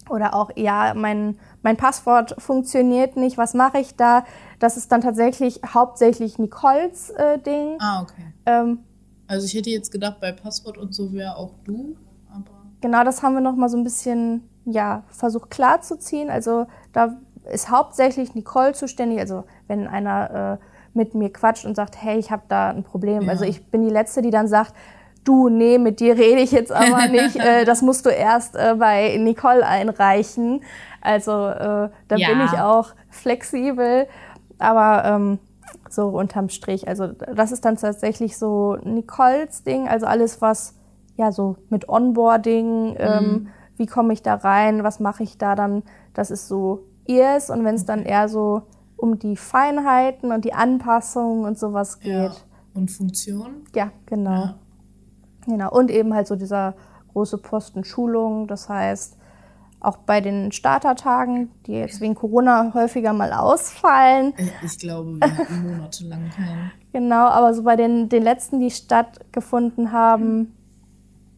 oder 0.09 0.33
auch, 0.33 0.51
ja, 0.55 0.93
mein, 0.95 1.37
mein 1.61 1.77
Passwort 1.77 2.35
funktioniert 2.37 3.15
nicht, 3.15 3.37
was 3.37 3.53
mache 3.53 3.79
ich 3.79 3.95
da? 3.95 4.25
Das 4.59 4.77
ist 4.77 4.91
dann 4.91 5.01
tatsächlich 5.01 5.61
hauptsächlich 5.65 6.39
Nicoles 6.39 7.09
äh, 7.11 7.39
Ding. 7.39 7.77
Ah, 7.79 8.01
okay. 8.01 8.33
Ähm, 8.45 8.79
also 9.27 9.45
ich 9.45 9.53
hätte 9.53 9.69
jetzt 9.69 9.91
gedacht, 9.91 10.19
bei 10.19 10.31
Passwort 10.31 10.77
und 10.77 10.93
so 10.93 11.13
wäre 11.13 11.37
auch 11.37 11.53
du, 11.63 11.95
aber. 12.29 12.51
Genau, 12.81 13.03
das 13.03 13.23
haben 13.23 13.33
wir 13.33 13.41
noch 13.41 13.55
mal 13.55 13.69
so 13.69 13.77
ein 13.77 13.83
bisschen, 13.83 14.49
ja, 14.65 15.03
versucht 15.09 15.49
klarzuziehen. 15.49 16.29
Also 16.29 16.67
da 16.91 17.17
ist 17.51 17.69
hauptsächlich 17.69 18.35
Nicole 18.35 18.73
zuständig. 18.73 19.19
Also 19.19 19.45
wenn 19.67 19.87
einer 19.87 20.59
äh, 20.61 20.65
mit 20.93 21.15
mir 21.15 21.31
quatscht 21.31 21.65
und 21.65 21.75
sagt, 21.75 22.01
hey, 22.01 22.19
ich 22.19 22.31
habe 22.31 22.43
da 22.47 22.69
ein 22.69 22.83
Problem. 22.83 23.23
Ja. 23.23 23.29
Also 23.29 23.45
ich 23.45 23.65
bin 23.65 23.81
die 23.81 23.89
Letzte, 23.89 24.21
die 24.21 24.29
dann 24.29 24.47
sagt, 24.47 24.73
du, 25.23 25.49
nee, 25.49 25.77
mit 25.77 25.99
dir 25.99 26.17
rede 26.17 26.41
ich 26.41 26.51
jetzt 26.51 26.71
aber 26.71 27.07
nicht. 27.11 27.35
äh, 27.35 27.65
das 27.65 27.81
musst 27.81 28.05
du 28.05 28.09
erst 28.09 28.55
äh, 28.55 28.75
bei 28.77 29.17
Nicole 29.17 29.65
einreichen. 29.65 30.63
Also 31.01 31.31
äh, 31.31 31.89
da 32.07 32.15
ja. 32.15 32.29
bin 32.29 32.41
ich 32.45 32.59
auch 32.59 32.89
flexibel. 33.09 34.07
Aber 34.59 35.03
ähm, 35.05 35.39
so 35.89 36.07
unterm 36.07 36.49
Strich. 36.49 36.87
Also 36.87 37.07
das 37.07 37.51
ist 37.51 37.65
dann 37.65 37.77
tatsächlich 37.77 38.37
so 38.37 38.77
Nicoles 38.83 39.63
Ding, 39.63 39.87
also 39.87 40.05
alles, 40.05 40.41
was 40.41 40.75
ja 41.15 41.31
so 41.31 41.57
mit 41.69 41.89
Onboarding, 41.89 42.91
mhm. 42.91 42.97
ähm, 42.97 43.47
wie 43.77 43.85
komme 43.85 44.13
ich 44.13 44.21
da 44.21 44.35
rein, 44.35 44.83
was 44.83 44.99
mache 44.99 45.23
ich 45.23 45.37
da 45.37 45.55
dann, 45.55 45.83
das 46.13 46.31
ist 46.31 46.47
so 46.47 46.85
ihrs. 47.05 47.49
Und 47.49 47.63
wenn 47.63 47.75
es 47.75 47.85
dann 47.85 48.03
eher 48.03 48.29
so 48.29 48.63
um 48.95 49.19
die 49.19 49.35
Feinheiten 49.35 50.31
und 50.31 50.45
die 50.45 50.53
Anpassungen 50.53 51.45
und 51.45 51.57
sowas 51.57 51.99
geht. 51.99 52.11
Ja. 52.11 52.31
Und 52.73 52.89
Funktion? 52.89 53.65
Ja, 53.75 53.91
genau. 54.05 54.31
Ja. 54.31 54.55
Genau. 55.45 55.71
Und 55.71 55.91
eben 55.91 56.13
halt 56.13 56.27
so 56.27 56.35
dieser 56.35 56.75
große 57.13 57.37
Posten 57.37 57.83
Schulung, 57.83 58.47
das 58.47 58.69
heißt, 58.69 59.17
auch 59.83 59.97
bei 59.97 60.21
den 60.21 60.51
Startertagen, 60.51 61.51
die 61.65 61.73
jetzt 61.73 61.99
wegen 61.99 62.15
Corona 62.15 62.71
häufiger 62.73 63.11
mal 63.11 63.33
ausfallen. 63.33 64.33
Ich 64.63 64.79
glaube, 64.79 65.19
monatelang 65.49 66.29
keinen. 66.29 66.71
Genau, 66.93 67.25
aber 67.25 67.55
so 67.55 67.63
bei 67.63 67.75
den, 67.75 68.07
den 68.07 68.21
letzten, 68.21 68.59
die 68.59 68.69
stattgefunden 68.69 69.91
haben, 69.91 70.55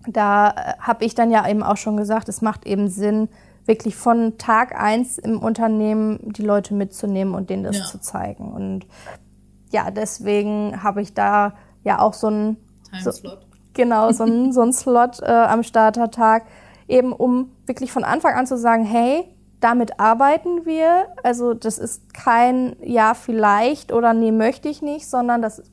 da 0.06 0.50
äh, 0.50 0.74
habe 0.80 1.06
ich 1.06 1.16
dann 1.16 1.32
ja 1.32 1.48
eben 1.48 1.64
auch 1.64 1.78
schon 1.78 1.96
gesagt, 1.96 2.28
es 2.28 2.42
macht 2.42 2.68
eben 2.68 2.90
Sinn, 2.90 3.30
wirklich 3.66 3.96
von 3.96 4.38
Tag 4.38 4.78
eins 4.78 5.18
im 5.18 5.40
Unternehmen 5.40 6.20
die 6.34 6.44
Leute 6.44 6.74
mitzunehmen 6.74 7.34
und 7.34 7.50
denen 7.50 7.64
das 7.64 7.78
ja. 7.78 7.86
zu 7.86 8.00
zeigen. 8.00 8.52
Und 8.52 8.86
ja, 9.72 9.92
deswegen 9.92 10.84
habe 10.84 11.02
ich 11.02 11.14
da 11.14 11.54
ja 11.84 12.00
auch 12.00 12.14
so 12.14 12.28
ein 12.28 12.58
Timeslot. 12.92 13.16
So, 13.16 13.55
genau, 13.75 14.12
so 14.12 14.24
ein, 14.24 14.51
so 14.51 14.62
ein 14.62 14.74
Slot 14.74 15.22
äh, 15.22 15.25
am 15.25 15.62
Startertag, 15.62 16.46
eben 16.88 17.13
um 17.13 17.51
wirklich 17.67 17.91
von 17.91 18.03
Anfang 18.03 18.34
an 18.34 18.48
zu 18.48 18.58
sagen, 18.58 18.84
hey, 18.84 19.25
damit 19.60 20.00
arbeiten 20.00 20.65
wir. 20.65 21.08
Also 21.24 21.53
das 21.53 21.77
ist 21.77 22.13
kein 22.13 22.75
Ja 22.82 23.13
vielleicht 23.13 23.91
oder 23.91 24.13
nee 24.13 24.32
möchte 24.32 24.70
ich 24.70 24.82
nicht, 24.82 25.08
sondern 25.08 25.41
das 25.41 25.63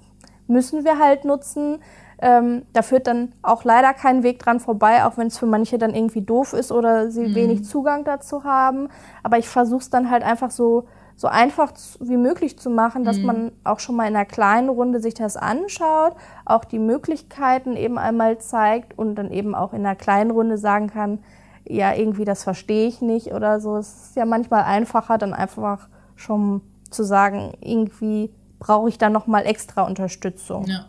müssen 0.47 0.85
wir 0.85 0.99
halt 0.99 1.25
nutzen. 1.25 1.78
Ähm, 2.21 2.62
da 2.73 2.82
führt 2.82 3.09
dann 3.09 3.35
auch 3.42 3.64
leider 3.64 3.92
kein 3.94 4.23
Weg 4.23 4.38
dran 4.38 4.61
vorbei, 4.61 5.04
auch 5.04 5.18
wenn 5.18 5.26
es 5.26 5.38
für 5.38 5.47
manche 5.47 5.76
dann 5.76 5.92
irgendwie 5.92 6.23
doof 6.23 6.52
ist 6.52 6.71
oder 6.71 7.11
sie 7.11 7.28
mhm. 7.28 7.35
wenig 7.35 7.64
Zugang 7.64 8.04
dazu 8.04 8.44
haben. 8.44 8.88
Aber 9.25 9.38
ich 9.38 9.49
versuche 9.49 9.80
es 9.80 9.90
dann 9.90 10.09
halt 10.09 10.23
einfach 10.23 10.52
so, 10.52 10.85
so 11.16 11.28
einfach 11.28 11.73
wie 12.00 12.16
möglich 12.16 12.59
zu 12.59 12.71
machen, 12.71 13.04
dass 13.04 13.19
mhm. 13.19 13.26
man 13.26 13.52
auch 13.64 13.81
schon 13.81 13.97
mal 13.97 14.09
in 14.09 14.16
einer 14.16 14.25
kleinen 14.25 14.69
Runde 14.69 15.00
sich 15.00 15.14
das 15.14 15.37
anschaut, 15.37 16.14
auch 16.45 16.64
die 16.64 16.78
Möglichkeiten 16.78 17.76
eben 17.76 17.99
einmal 17.99 18.38
zeigt 18.38 18.99
und 18.99 19.14
dann 19.14 19.31
eben 19.31 19.54
auch 19.54 19.73
in 19.73 19.81
einer 19.87 19.97
kleinen 19.97 20.31
Runde 20.31 20.59
sagen 20.59 20.88
kann, 20.88 21.21
ja, 21.69 21.95
irgendwie 21.95 22.25
das 22.25 22.42
verstehe 22.42 22.88
ich 22.88 23.00
nicht 23.00 23.33
oder 23.33 23.61
so. 23.61 23.76
Es 23.76 24.09
ist 24.09 24.16
ja 24.16 24.25
manchmal 24.25 24.64
einfacher, 24.64 25.19
dann 25.19 25.33
einfach 25.33 25.88
schon 26.16 26.61
zu 26.90 27.04
sagen, 27.04 27.52
irgendwie 27.61 28.31
brauche 28.59 28.88
ich 28.88 28.99
da 28.99 29.11
nochmal 29.11 29.47
extra 29.47 29.83
Unterstützung. 29.83 30.66
Ja. 30.66 30.87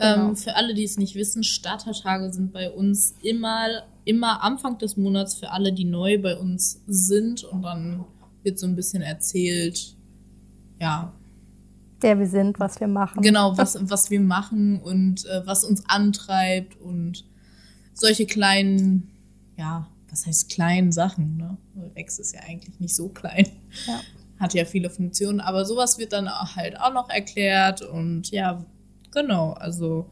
Genau. 0.00 0.28
Ähm, 0.28 0.36
für 0.36 0.56
alle, 0.56 0.72
die 0.72 0.84
es 0.84 0.96
nicht 0.96 1.14
wissen, 1.14 1.44
Startertage 1.44 2.32
sind 2.32 2.52
bei 2.52 2.70
uns 2.70 3.14
immer, 3.22 3.66
immer 4.04 4.42
Anfang 4.42 4.78
des 4.78 4.96
Monats 4.96 5.34
für 5.34 5.50
alle, 5.50 5.72
die 5.72 5.84
neu 5.84 6.20
bei 6.20 6.36
uns 6.36 6.80
sind. 6.86 7.44
Und 7.44 7.62
dann 7.62 8.04
wird 8.42 8.58
so 8.58 8.66
ein 8.66 8.76
bisschen 8.76 9.02
erzählt, 9.02 9.96
ja. 10.78 11.12
Wer 12.00 12.18
wir 12.18 12.26
sind, 12.26 12.58
was 12.58 12.80
wir 12.80 12.88
machen. 12.88 13.22
Genau, 13.22 13.56
was, 13.58 13.78
was 13.80 14.10
wir 14.10 14.20
machen 14.20 14.80
und 14.80 15.26
äh, 15.26 15.46
was 15.46 15.64
uns 15.64 15.84
antreibt 15.86 16.80
und 16.80 17.26
solche 17.92 18.26
kleinen, 18.26 19.10
ja, 19.56 19.88
was 20.08 20.26
heißt 20.26 20.50
kleinen 20.50 20.92
Sachen, 20.92 21.36
ne? 21.36 21.58
Rex 21.94 22.18
ist 22.18 22.34
ja 22.34 22.40
eigentlich 22.40 22.80
nicht 22.80 22.96
so 22.96 23.08
klein. 23.08 23.46
Ja. 23.86 24.00
Hat 24.38 24.54
ja 24.54 24.64
viele 24.64 24.88
Funktionen, 24.88 25.40
aber 25.40 25.66
sowas 25.66 25.98
wird 25.98 26.14
dann 26.14 26.30
halt 26.30 26.80
auch 26.80 26.94
noch 26.94 27.10
erklärt 27.10 27.82
und 27.82 28.30
ja, 28.30 28.64
Genau, 29.12 29.52
also 29.52 30.10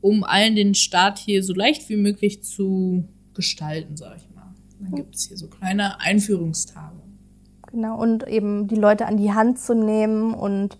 um 0.00 0.24
allen 0.24 0.54
den 0.54 0.74
Start 0.74 1.18
hier 1.18 1.42
so 1.42 1.54
leicht 1.54 1.88
wie 1.88 1.96
möglich 1.96 2.42
zu 2.42 3.08
gestalten, 3.34 3.96
sag 3.96 4.16
ich 4.16 4.30
mal. 4.34 4.54
Dann 4.80 4.92
gibt 4.92 5.14
es 5.14 5.28
hier 5.28 5.36
so 5.36 5.48
kleine 5.48 6.00
Einführungstage. 6.00 7.00
Genau, 7.74 7.98
und 7.98 8.26
eben 8.28 8.68
die 8.68 8.76
Leute 8.76 9.06
an 9.06 9.16
die 9.16 9.32
Hand 9.32 9.58
zu 9.58 9.74
nehmen 9.74 10.32
und 10.32 10.78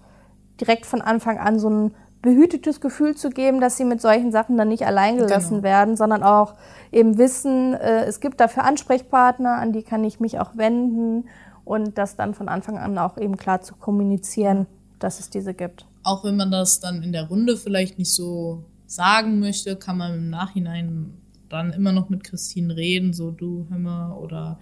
direkt 0.61 0.87
von 0.87 1.01
Anfang 1.01 1.39
an 1.39 1.59
so 1.59 1.69
ein 1.69 1.95
behütetes 2.23 2.81
Gefühl 2.81 3.17
zu 3.17 3.31
geben, 3.31 3.61
dass 3.61 3.77
sie 3.77 3.85
mit 3.85 4.01
solchen 4.01 4.31
Sachen 4.33 4.57
dann 4.57 4.69
nicht 4.69 4.87
alleingelassen 4.87 5.57
genau. 5.57 5.65
werden, 5.65 5.97
sondern 5.97 6.23
auch 6.23 6.55
eben 6.93 7.19
wissen, 7.19 7.75
äh, 7.75 8.05
es 8.05 8.21
gibt 8.21 8.41
dafür 8.41 8.65
Ansprechpartner, 8.65 9.57
an 9.57 9.73
die 9.73 9.83
kann 9.83 10.05
ich 10.05 10.21
mich 10.21 10.39
auch 10.39 10.57
wenden 10.57 11.29
und 11.65 11.99
das 11.99 12.17
dann 12.17 12.35
von 12.35 12.49
Anfang 12.49 12.79
an 12.79 12.97
auch 12.97 13.19
eben 13.19 13.37
klar 13.37 13.61
zu 13.61 13.75
kommunizieren, 13.75 14.67
dass 15.01 15.21
es 15.21 15.29
diese 15.29 15.53
gibt 15.53 15.87
auch 16.05 16.23
wenn 16.23 16.37
man 16.37 16.51
das 16.51 16.81
dann 16.81 17.03
in 17.03 17.13
der 17.13 17.25
Runde 17.25 17.57
vielleicht 17.57 17.99
nicht 17.99 18.13
so 18.13 18.65
sagen 18.87 19.41
möchte, 19.41 19.77
kann 19.77 19.99
man 19.99 20.15
im 20.15 20.31
Nachhinein 20.31 21.15
dann 21.49 21.73
immer 21.73 21.93
noch 21.93 22.11
mit 22.11 22.23
Christine 22.23 22.77
reden, 22.77 23.13
so 23.13 23.31
du 23.31 23.67
mal 23.71 24.13
oder 24.13 24.61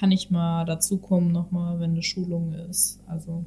kann 0.00 0.12
ich 0.12 0.30
mal 0.30 0.64
dazukommen 0.64 1.30
nochmal, 1.30 1.78
wenn 1.78 1.90
eine 1.90 2.02
Schulung 2.02 2.54
ist. 2.54 3.00
Also 3.06 3.44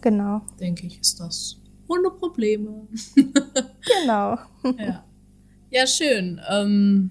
genau. 0.00 0.40
Denke 0.58 0.86
ich, 0.86 0.98
ist 0.98 1.20
das 1.20 1.58
ohne 1.86 2.08
Probleme. 2.10 2.88
genau. 3.14 4.38
ja. 4.78 5.04
ja, 5.70 5.86
schön. 5.86 6.40
Ähm, 6.48 7.10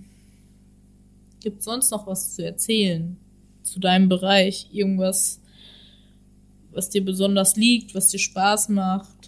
Gibt 1.42 1.62
sonst 1.62 1.92
noch 1.92 2.08
was 2.08 2.34
zu 2.34 2.44
erzählen 2.44 3.18
zu 3.62 3.80
deinem 3.80 4.10
Bereich? 4.10 4.70
Irgendwas, 4.72 5.40
was 6.72 6.90
dir 6.90 7.06
besonders 7.06 7.56
liegt, 7.56 7.94
was 7.94 8.08
dir 8.08 8.18
Spaß 8.20 8.70
macht? 8.70 9.21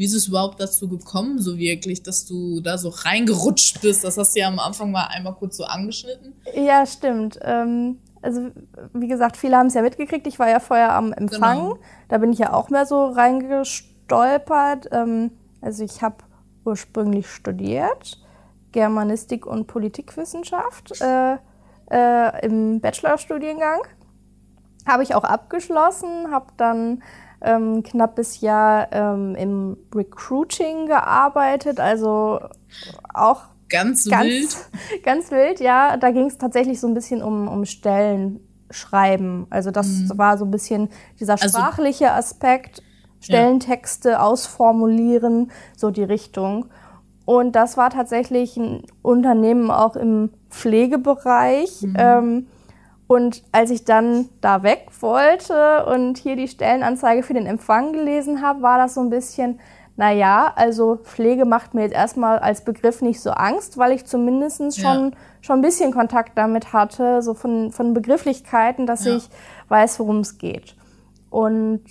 Wie 0.00 0.06
ist 0.06 0.14
es 0.14 0.28
überhaupt 0.28 0.58
dazu 0.58 0.88
gekommen, 0.88 1.38
so 1.38 1.58
wirklich, 1.58 2.02
dass 2.02 2.24
du 2.24 2.62
da 2.62 2.78
so 2.78 2.88
reingerutscht 2.88 3.82
bist? 3.82 4.02
Das 4.02 4.16
hast 4.16 4.34
du 4.34 4.40
ja 4.40 4.48
am 4.48 4.58
Anfang 4.58 4.90
mal 4.90 5.04
einmal 5.10 5.34
kurz 5.34 5.58
so 5.58 5.64
angeschnitten. 5.64 6.32
Ja, 6.54 6.86
stimmt. 6.86 7.38
Ähm, 7.42 7.98
also, 8.22 8.48
wie 8.94 9.08
gesagt, 9.08 9.36
viele 9.36 9.58
haben 9.58 9.66
es 9.66 9.74
ja 9.74 9.82
mitgekriegt. 9.82 10.26
Ich 10.26 10.38
war 10.38 10.48
ja 10.48 10.58
vorher 10.58 10.94
am 10.94 11.12
Empfang. 11.12 11.58
Genau. 11.58 11.78
Da 12.08 12.16
bin 12.16 12.32
ich 12.32 12.38
ja 12.38 12.54
auch 12.54 12.70
mehr 12.70 12.86
so 12.86 13.08
reingestolpert. 13.08 14.88
Ähm, 14.90 15.32
also, 15.60 15.84
ich 15.84 16.00
habe 16.00 16.16
ursprünglich 16.64 17.28
studiert 17.28 18.18
Germanistik 18.72 19.44
und 19.44 19.66
Politikwissenschaft 19.66 20.98
äh, 21.02 21.36
äh, 21.90 22.46
im 22.46 22.80
Bachelorstudiengang. 22.80 23.80
Habe 24.86 25.02
ich 25.02 25.14
auch 25.14 25.24
abgeschlossen, 25.24 26.30
habe 26.30 26.46
dann 26.56 27.02
ähm, 27.42 27.82
knappes 27.82 28.40
Jahr 28.40 28.88
ähm, 28.92 29.34
im 29.34 29.76
Recruiting 29.94 30.86
gearbeitet, 30.86 31.80
also 31.80 32.40
auch 33.14 33.42
ganz, 33.68 34.08
ganz 34.08 34.24
wild. 34.24 34.56
Ganz 35.04 35.30
wild, 35.30 35.60
ja. 35.60 35.96
Da 35.96 36.10
ging 36.10 36.26
es 36.26 36.38
tatsächlich 36.38 36.80
so 36.80 36.88
ein 36.88 36.94
bisschen 36.94 37.22
um, 37.22 37.48
um 37.48 37.64
Stellen 37.64 38.40
schreiben. 38.70 39.46
Also 39.50 39.70
das 39.70 39.86
mhm. 39.86 40.18
war 40.18 40.38
so 40.38 40.44
ein 40.44 40.50
bisschen 40.50 40.88
dieser 41.18 41.34
also 41.34 41.48
sprachliche 41.48 42.12
also, 42.12 42.18
Aspekt, 42.18 42.82
Stellentexte 43.20 44.10
ja. 44.10 44.22
ausformulieren, 44.22 45.50
so 45.76 45.90
die 45.90 46.02
Richtung. 46.02 46.66
Und 47.24 47.52
das 47.54 47.76
war 47.76 47.90
tatsächlich 47.90 48.56
ein 48.56 48.82
Unternehmen 49.02 49.70
auch 49.70 49.94
im 49.94 50.30
Pflegebereich. 50.50 51.82
Mhm. 51.82 51.96
Ähm, 51.96 52.46
und 53.10 53.42
als 53.50 53.70
ich 53.70 53.84
dann 53.84 54.28
da 54.40 54.62
weg 54.62 54.86
wollte 55.00 55.84
und 55.86 56.16
hier 56.16 56.36
die 56.36 56.46
Stellenanzeige 56.46 57.24
für 57.24 57.34
den 57.34 57.44
Empfang 57.44 57.92
gelesen 57.92 58.40
habe, 58.40 58.62
war 58.62 58.78
das 58.78 58.94
so 58.94 59.00
ein 59.00 59.10
bisschen, 59.10 59.58
naja, 59.96 60.52
also 60.54 60.94
Pflege 60.94 61.44
macht 61.44 61.74
mir 61.74 61.82
jetzt 61.82 61.94
erstmal 61.94 62.38
als 62.38 62.64
Begriff 62.64 63.02
nicht 63.02 63.20
so 63.20 63.32
Angst, 63.32 63.78
weil 63.78 63.90
ich 63.90 64.06
zumindest 64.06 64.80
schon, 64.80 65.10
ja. 65.10 65.16
schon 65.40 65.58
ein 65.58 65.60
bisschen 65.60 65.90
Kontakt 65.90 66.38
damit 66.38 66.72
hatte, 66.72 67.20
so 67.20 67.34
von, 67.34 67.72
von 67.72 67.94
Begrifflichkeiten, 67.94 68.86
dass 68.86 69.04
ja. 69.04 69.16
ich 69.16 69.28
weiß, 69.66 69.98
worum 69.98 70.20
es 70.20 70.38
geht. 70.38 70.76
Und 71.30 71.82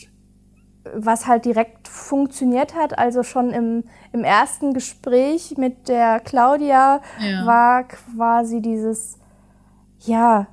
was 0.95 1.27
halt 1.27 1.43
direkt 1.43 1.89
funktioniert 1.89 2.75
hat, 2.75 2.97
also 2.97 3.23
schon 3.23 3.49
im, 3.49 3.83
im 4.13 4.23
ersten 4.23 4.73
Gespräch 4.73 5.55
mit 5.57 5.89
der 5.89 6.21
Claudia, 6.21 7.01
ja. 7.19 7.45
war 7.45 7.83
quasi 7.83 8.61
dieses, 8.61 9.19
ja, 10.05 10.47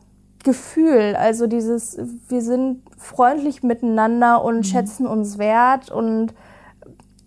Gefühl, 0.46 1.16
also 1.18 1.48
dieses, 1.48 1.98
wir 2.28 2.40
sind 2.40 2.82
freundlich 2.96 3.64
miteinander 3.64 4.44
und 4.44 4.58
mhm. 4.58 4.62
schätzen 4.62 5.06
uns 5.08 5.38
wert 5.38 5.90
und 5.90 6.34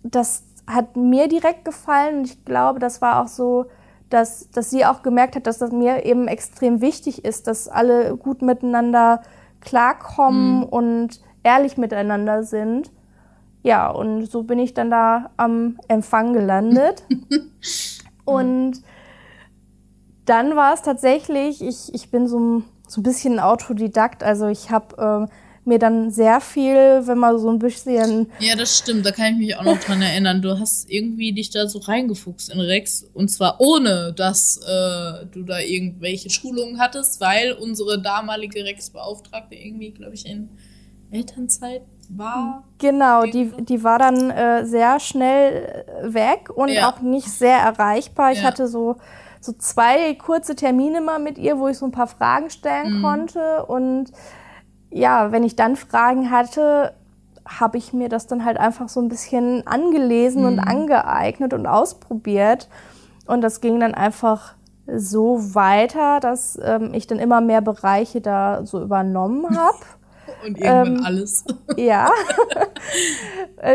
das 0.02 0.44
hat 0.66 0.96
mir 0.96 1.28
direkt 1.28 1.66
gefallen 1.66 2.20
und 2.20 2.24
ich 2.24 2.46
glaube, 2.46 2.78
das 2.78 3.02
war 3.02 3.22
auch 3.22 3.28
so, 3.28 3.66
dass, 4.08 4.50
dass 4.52 4.70
sie 4.70 4.86
auch 4.86 5.02
gemerkt 5.02 5.36
hat, 5.36 5.46
dass 5.46 5.58
das 5.58 5.70
mir 5.70 6.06
eben 6.06 6.28
extrem 6.28 6.80
wichtig 6.80 7.22
ist, 7.22 7.46
dass 7.46 7.68
alle 7.68 8.16
gut 8.16 8.40
miteinander 8.40 9.20
klarkommen 9.60 10.60
mhm. 10.60 10.64
und 10.64 11.20
ehrlich 11.42 11.76
miteinander 11.76 12.42
sind. 12.42 12.90
Ja, 13.62 13.90
und 13.90 14.24
so 14.30 14.44
bin 14.44 14.58
ich 14.58 14.72
dann 14.72 14.90
da 14.90 15.28
am 15.36 15.78
Empfang 15.88 16.32
gelandet. 16.32 17.04
und 18.24 18.80
dann 20.24 20.56
war 20.56 20.72
es 20.72 20.80
tatsächlich, 20.80 21.62
ich, 21.62 21.92
ich 21.92 22.10
bin 22.10 22.26
so 22.26 22.40
ein 22.40 22.64
so 22.90 23.00
ein 23.00 23.04
bisschen 23.04 23.38
Autodidakt. 23.38 24.24
Also 24.24 24.48
ich 24.48 24.70
habe 24.70 25.28
äh, 25.28 25.32
mir 25.64 25.78
dann 25.78 26.10
sehr 26.10 26.40
viel, 26.40 26.74
wenn 27.06 27.18
man 27.18 27.38
so 27.38 27.48
ein 27.48 27.60
bisschen. 27.60 28.30
Ja, 28.40 28.56
das 28.56 28.78
stimmt, 28.78 29.06
da 29.06 29.12
kann 29.12 29.34
ich 29.34 29.38
mich 29.38 29.56
auch 29.56 29.62
noch 29.62 29.78
dran 29.78 30.02
erinnern. 30.02 30.42
Du 30.42 30.58
hast 30.58 30.90
irgendwie 30.90 31.32
dich 31.32 31.50
da 31.50 31.68
so 31.68 31.78
reingefuchst 31.78 32.52
in 32.52 32.58
Rex 32.58 33.06
und 33.14 33.28
zwar 33.30 33.60
ohne, 33.60 34.12
dass 34.12 34.56
äh, 34.56 35.26
du 35.26 35.44
da 35.44 35.60
irgendwelche 35.60 36.30
Schulungen 36.30 36.80
hattest, 36.80 37.20
weil 37.20 37.52
unsere 37.52 38.02
damalige 38.02 38.64
Rex-Beauftragte 38.64 39.54
irgendwie, 39.54 39.92
glaube 39.92 40.14
ich, 40.14 40.26
in 40.26 40.48
Elternzeit 41.12 41.82
war. 42.08 42.64
Genau, 42.78 43.24
die, 43.24 43.52
die 43.60 43.84
war 43.84 44.00
dann 44.00 44.30
äh, 44.30 44.66
sehr 44.66 44.98
schnell 44.98 45.84
weg 46.02 46.50
und 46.52 46.70
ja. 46.70 46.90
auch 46.90 47.00
nicht 47.00 47.28
sehr 47.28 47.58
erreichbar. 47.58 48.32
Ich 48.32 48.38
ja. 48.38 48.44
hatte 48.44 48.66
so 48.66 48.96
so 49.40 49.52
zwei 49.52 50.14
kurze 50.14 50.54
Termine 50.54 51.00
mal 51.00 51.18
mit 51.18 51.38
ihr, 51.38 51.58
wo 51.58 51.68
ich 51.68 51.78
so 51.78 51.86
ein 51.86 51.92
paar 51.92 52.06
Fragen 52.06 52.50
stellen 52.50 52.98
mhm. 52.98 53.02
konnte. 53.02 53.64
Und 53.66 54.12
ja, 54.90 55.32
wenn 55.32 55.44
ich 55.44 55.56
dann 55.56 55.76
Fragen 55.76 56.30
hatte, 56.30 56.92
habe 57.46 57.78
ich 57.78 57.92
mir 57.92 58.08
das 58.08 58.26
dann 58.26 58.44
halt 58.44 58.58
einfach 58.58 58.88
so 58.88 59.00
ein 59.00 59.08
bisschen 59.08 59.66
angelesen 59.66 60.42
mhm. 60.42 60.48
und 60.48 60.58
angeeignet 60.60 61.54
und 61.54 61.66
ausprobiert. 61.66 62.68
Und 63.26 63.40
das 63.40 63.60
ging 63.60 63.80
dann 63.80 63.94
einfach 63.94 64.54
so 64.92 65.54
weiter, 65.54 66.20
dass 66.20 66.58
ähm, 66.62 66.92
ich 66.92 67.06
dann 67.06 67.18
immer 67.18 67.40
mehr 67.40 67.60
Bereiche 67.60 68.20
da 68.20 68.64
so 68.64 68.82
übernommen 68.82 69.46
habe. 69.56 69.78
Und 70.44 70.58
irgendwann 70.58 70.96
ähm, 70.96 71.04
alles. 71.04 71.44
Ja. 71.76 72.10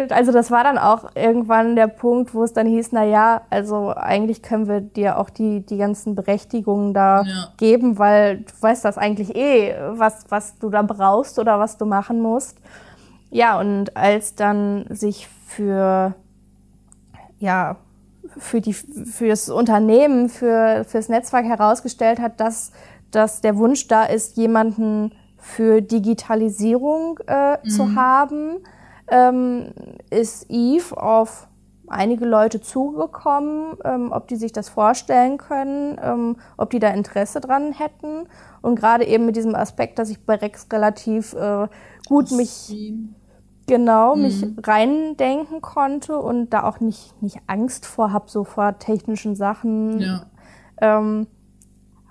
also 0.09 0.31
das 0.31 0.51
war 0.51 0.63
dann 0.63 0.77
auch 0.77 1.15
irgendwann 1.15 1.75
der 1.75 1.87
Punkt, 1.87 2.33
wo 2.33 2.43
es 2.43 2.53
dann 2.53 2.67
hieß, 2.67 2.91
na 2.91 3.03
ja, 3.03 3.41
also 3.49 3.93
eigentlich 3.95 4.41
können 4.41 4.67
wir 4.67 4.81
dir 4.81 5.17
auch 5.17 5.29
die, 5.29 5.65
die 5.65 5.77
ganzen 5.77 6.15
Berechtigungen 6.15 6.93
da 6.93 7.23
ja. 7.23 7.47
geben, 7.57 7.97
weil 7.97 8.39
du 8.39 8.51
weißt 8.59 8.83
das 8.83 8.97
eigentlich 8.97 9.35
eh, 9.35 9.75
was, 9.91 10.25
was 10.29 10.57
du 10.59 10.69
da 10.69 10.81
brauchst 10.81 11.39
oder 11.39 11.59
was 11.59 11.77
du 11.77 11.85
machen 11.85 12.21
musst. 12.21 12.57
Ja, 13.31 13.59
und 13.59 13.97
als 13.97 14.35
dann 14.35 14.85
sich 14.89 15.27
für, 15.47 16.13
ja, 17.39 17.77
für, 18.37 18.61
die, 18.61 18.73
für 18.73 19.27
das 19.27 19.49
Unternehmen, 19.49 20.29
für, 20.29 20.85
für 20.87 20.97
das 20.97 21.09
Netzwerk 21.09 21.45
herausgestellt 21.45 22.19
hat, 22.19 22.39
dass, 22.39 22.71
dass 23.11 23.41
der 23.41 23.57
Wunsch 23.57 23.87
da 23.87 24.05
ist, 24.05 24.37
jemanden 24.37 25.11
für 25.45 25.79
Digitalisierung 25.81 27.19
äh, 27.27 27.57
mhm. 27.63 27.69
zu 27.69 27.95
haben, 27.95 28.57
ähm, 29.07 29.73
ist 30.09 30.47
Eve 30.49 30.97
auf 30.97 31.47
einige 31.87 32.25
Leute 32.25 32.61
zugekommen, 32.61 33.77
ähm, 33.83 34.11
ob 34.11 34.27
die 34.27 34.37
sich 34.37 34.53
das 34.53 34.69
vorstellen 34.69 35.37
können, 35.37 35.99
ähm, 36.01 36.37
ob 36.57 36.71
die 36.71 36.79
da 36.79 36.89
Interesse 36.89 37.41
dran 37.41 37.73
hätten. 37.73 38.27
Und 38.63 38.79
gerade 38.79 39.05
eben 39.05 39.27
mit 39.27 39.35
diesem 39.35 39.53
Aspekt, 39.53 39.99
dass 39.99 40.09
ich 40.09 40.25
bei 40.25 40.33
Rex 40.33 40.67
relativ 40.73 41.33
äh, 41.33 41.67
gut 42.07 42.31
mich 42.31 42.73
genau 43.67 44.15
mhm. 44.15 44.21
mich 44.23 44.45
reindenken 44.63 45.61
konnte 45.61 46.17
und 46.17 46.49
da 46.49 46.63
auch 46.63 46.79
nicht, 46.79 47.21
nicht 47.21 47.37
Angst 47.45 47.85
vor 47.85 48.11
habe, 48.11 48.31
so 48.31 48.43
vor 48.43 48.79
technischen 48.79 49.35
Sachen. 49.35 49.99
Ja. 49.99 50.25
Ähm, 50.81 51.27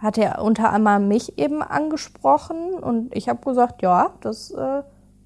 hat 0.05 0.19
er 0.19 0.43
unter 0.43 0.71
anderem 0.71 1.09
mich 1.09 1.38
eben 1.38 1.62
angesprochen 1.62 2.75
und 2.75 3.17
ich 3.17 3.29
habe 3.29 3.43
gesagt, 3.43 3.81
ja, 3.81 4.11
das 4.21 4.51
äh, 4.51 4.83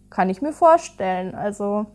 kann 0.08 0.30
ich 0.30 0.40
mir 0.40 0.52
vorstellen. 0.52 1.34
Also 1.34 1.86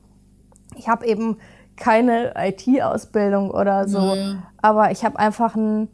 ich 0.76 0.90
habe 0.90 1.06
eben 1.06 1.38
keine 1.78 2.34
IT-Ausbildung 2.38 3.52
oder 3.52 3.88
so, 3.88 4.00
naja. 4.00 4.44
aber 4.62 4.92
ich 4.92 5.06
habe 5.06 5.18
einfach 5.18 5.56
ein 5.56 5.88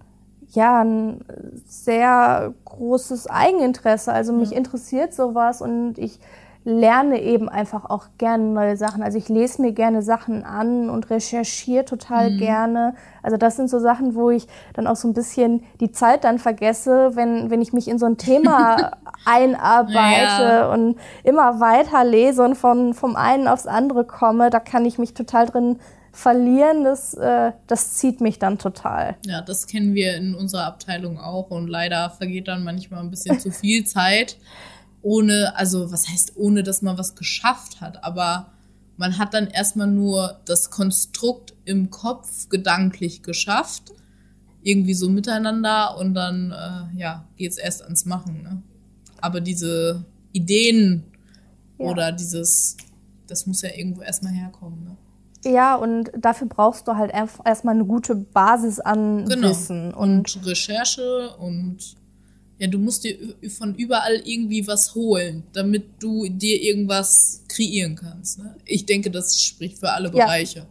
ja 0.51 0.81
ein 0.81 1.23
sehr 1.65 2.55
großes 2.65 3.27
Eigeninteresse. 3.27 4.11
Also 4.11 4.33
mich 4.33 4.49
ja. 4.49 4.57
interessiert 4.57 5.13
sowas 5.13 5.61
und 5.61 5.99
ich 5.99 6.19
lerne 6.65 7.21
eben 7.21 7.47
einfach 7.47 7.89
auch 7.89 8.07
gerne 8.17 8.43
neue 8.43 8.77
Sachen. 8.77 9.01
Also 9.01 9.17
ich 9.17 9.29
lese 9.29 9.61
mir 9.61 9.71
gerne 9.71 10.01
Sachen 10.01 10.43
an 10.43 10.89
und 10.89 11.09
recherchiere 11.09 11.85
total 11.85 12.31
mhm. 12.31 12.37
gerne. 12.37 12.95
Also 13.23 13.37
das 13.37 13.55
sind 13.55 13.69
so 13.69 13.79
Sachen, 13.79 14.13
wo 14.13 14.29
ich 14.29 14.47
dann 14.73 14.85
auch 14.85 14.97
so 14.97 15.07
ein 15.07 15.13
bisschen 15.13 15.63
die 15.79 15.91
Zeit 15.91 16.25
dann 16.25 16.37
vergesse, 16.37 17.15
wenn, 17.15 17.49
wenn 17.49 17.61
ich 17.61 17.71
mich 17.71 17.87
in 17.87 17.97
so 17.97 18.05
ein 18.05 18.17
Thema 18.17 18.91
einarbeite 19.25 20.43
ja. 20.43 20.73
und 20.73 20.97
immer 21.23 21.59
weiter 21.59 22.03
lese 22.03 22.43
und 22.43 22.55
von, 22.55 22.93
vom 22.93 23.15
einen 23.15 23.47
aufs 23.47 23.65
andere 23.65 24.03
komme. 24.03 24.49
Da 24.49 24.59
kann 24.59 24.85
ich 24.85 24.99
mich 24.99 25.13
total 25.13 25.45
drin 25.45 25.79
verlieren, 26.11 26.83
das, 26.83 27.13
äh, 27.13 27.51
das 27.67 27.93
zieht 27.93 28.19
mich 28.19 28.39
dann 28.39 28.57
total. 28.57 29.15
Ja, 29.25 29.41
das 29.41 29.67
kennen 29.67 29.93
wir 29.93 30.15
in 30.17 30.35
unserer 30.35 30.65
Abteilung 30.65 31.19
auch 31.19 31.51
und 31.51 31.67
leider 31.67 32.09
vergeht 32.09 32.47
dann 32.47 32.63
manchmal 32.63 32.99
ein 33.01 33.09
bisschen 33.09 33.39
zu 33.39 33.51
viel 33.51 33.85
Zeit 33.85 34.37
ohne, 35.01 35.55
also 35.55 35.91
was 35.91 36.07
heißt 36.07 36.33
ohne, 36.35 36.63
dass 36.63 36.81
man 36.81 36.97
was 36.97 37.15
geschafft 37.15 37.81
hat, 37.81 38.03
aber 38.03 38.51
man 38.97 39.17
hat 39.17 39.33
dann 39.33 39.47
erstmal 39.47 39.87
nur 39.87 40.41
das 40.45 40.69
Konstrukt 40.69 41.53
im 41.63 41.89
Kopf 41.89 42.49
gedanklich 42.49 43.23
geschafft, 43.23 43.93
irgendwie 44.61 44.93
so 44.93 45.09
miteinander 45.09 45.97
und 45.97 46.13
dann, 46.13 46.51
äh, 46.51 46.97
ja, 46.99 47.25
geht's 47.37 47.57
erst 47.57 47.81
ans 47.81 48.05
Machen, 48.05 48.43
ne? 48.43 48.61
Aber 49.21 49.39
diese 49.39 50.05
Ideen 50.33 51.05
ja. 51.77 51.85
oder 51.85 52.11
dieses, 52.11 52.75
das 53.27 53.45
muss 53.45 53.61
ja 53.61 53.69
irgendwo 53.73 54.01
erstmal 54.01 54.33
herkommen, 54.33 54.83
ne? 54.83 54.97
Ja, 55.45 55.75
und 55.75 56.11
dafür 56.17 56.47
brauchst 56.47 56.85
du 56.89 56.97
halt 56.97 57.13
erstmal 57.13 57.75
eine 57.75 57.85
gute 57.85 58.15
Basis 58.15 58.81
an 58.81 59.25
genau. 59.25 59.49
Wissen. 59.49 59.93
Und, 59.93 60.35
und 60.35 60.45
Recherche 60.45 61.29
und 61.37 61.95
ja, 62.59 62.67
du 62.67 62.77
musst 62.77 63.05
dir 63.05 63.17
von 63.57 63.73
überall 63.73 64.21
irgendwie 64.25 64.67
was 64.67 64.93
holen, 64.93 65.43
damit 65.53 65.85
du 65.99 66.27
dir 66.27 66.61
irgendwas 66.61 67.41
kreieren 67.47 67.95
kannst. 67.95 68.39
Ne? 68.39 68.55
Ich 68.65 68.85
denke, 68.85 69.09
das 69.09 69.41
spricht 69.41 69.79
für 69.79 69.91
alle 69.93 70.11
Bereiche. 70.11 70.59
Ja, 70.59 70.67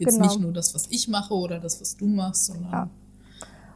Jetzt 0.00 0.14
genau. 0.14 0.26
nicht 0.26 0.40
nur 0.40 0.52
das, 0.52 0.74
was 0.74 0.88
ich 0.90 1.06
mache 1.06 1.32
oder 1.34 1.60
das, 1.60 1.80
was 1.80 1.96
du 1.96 2.06
machst, 2.06 2.46
sondern 2.46 2.72
ja. 2.72 2.90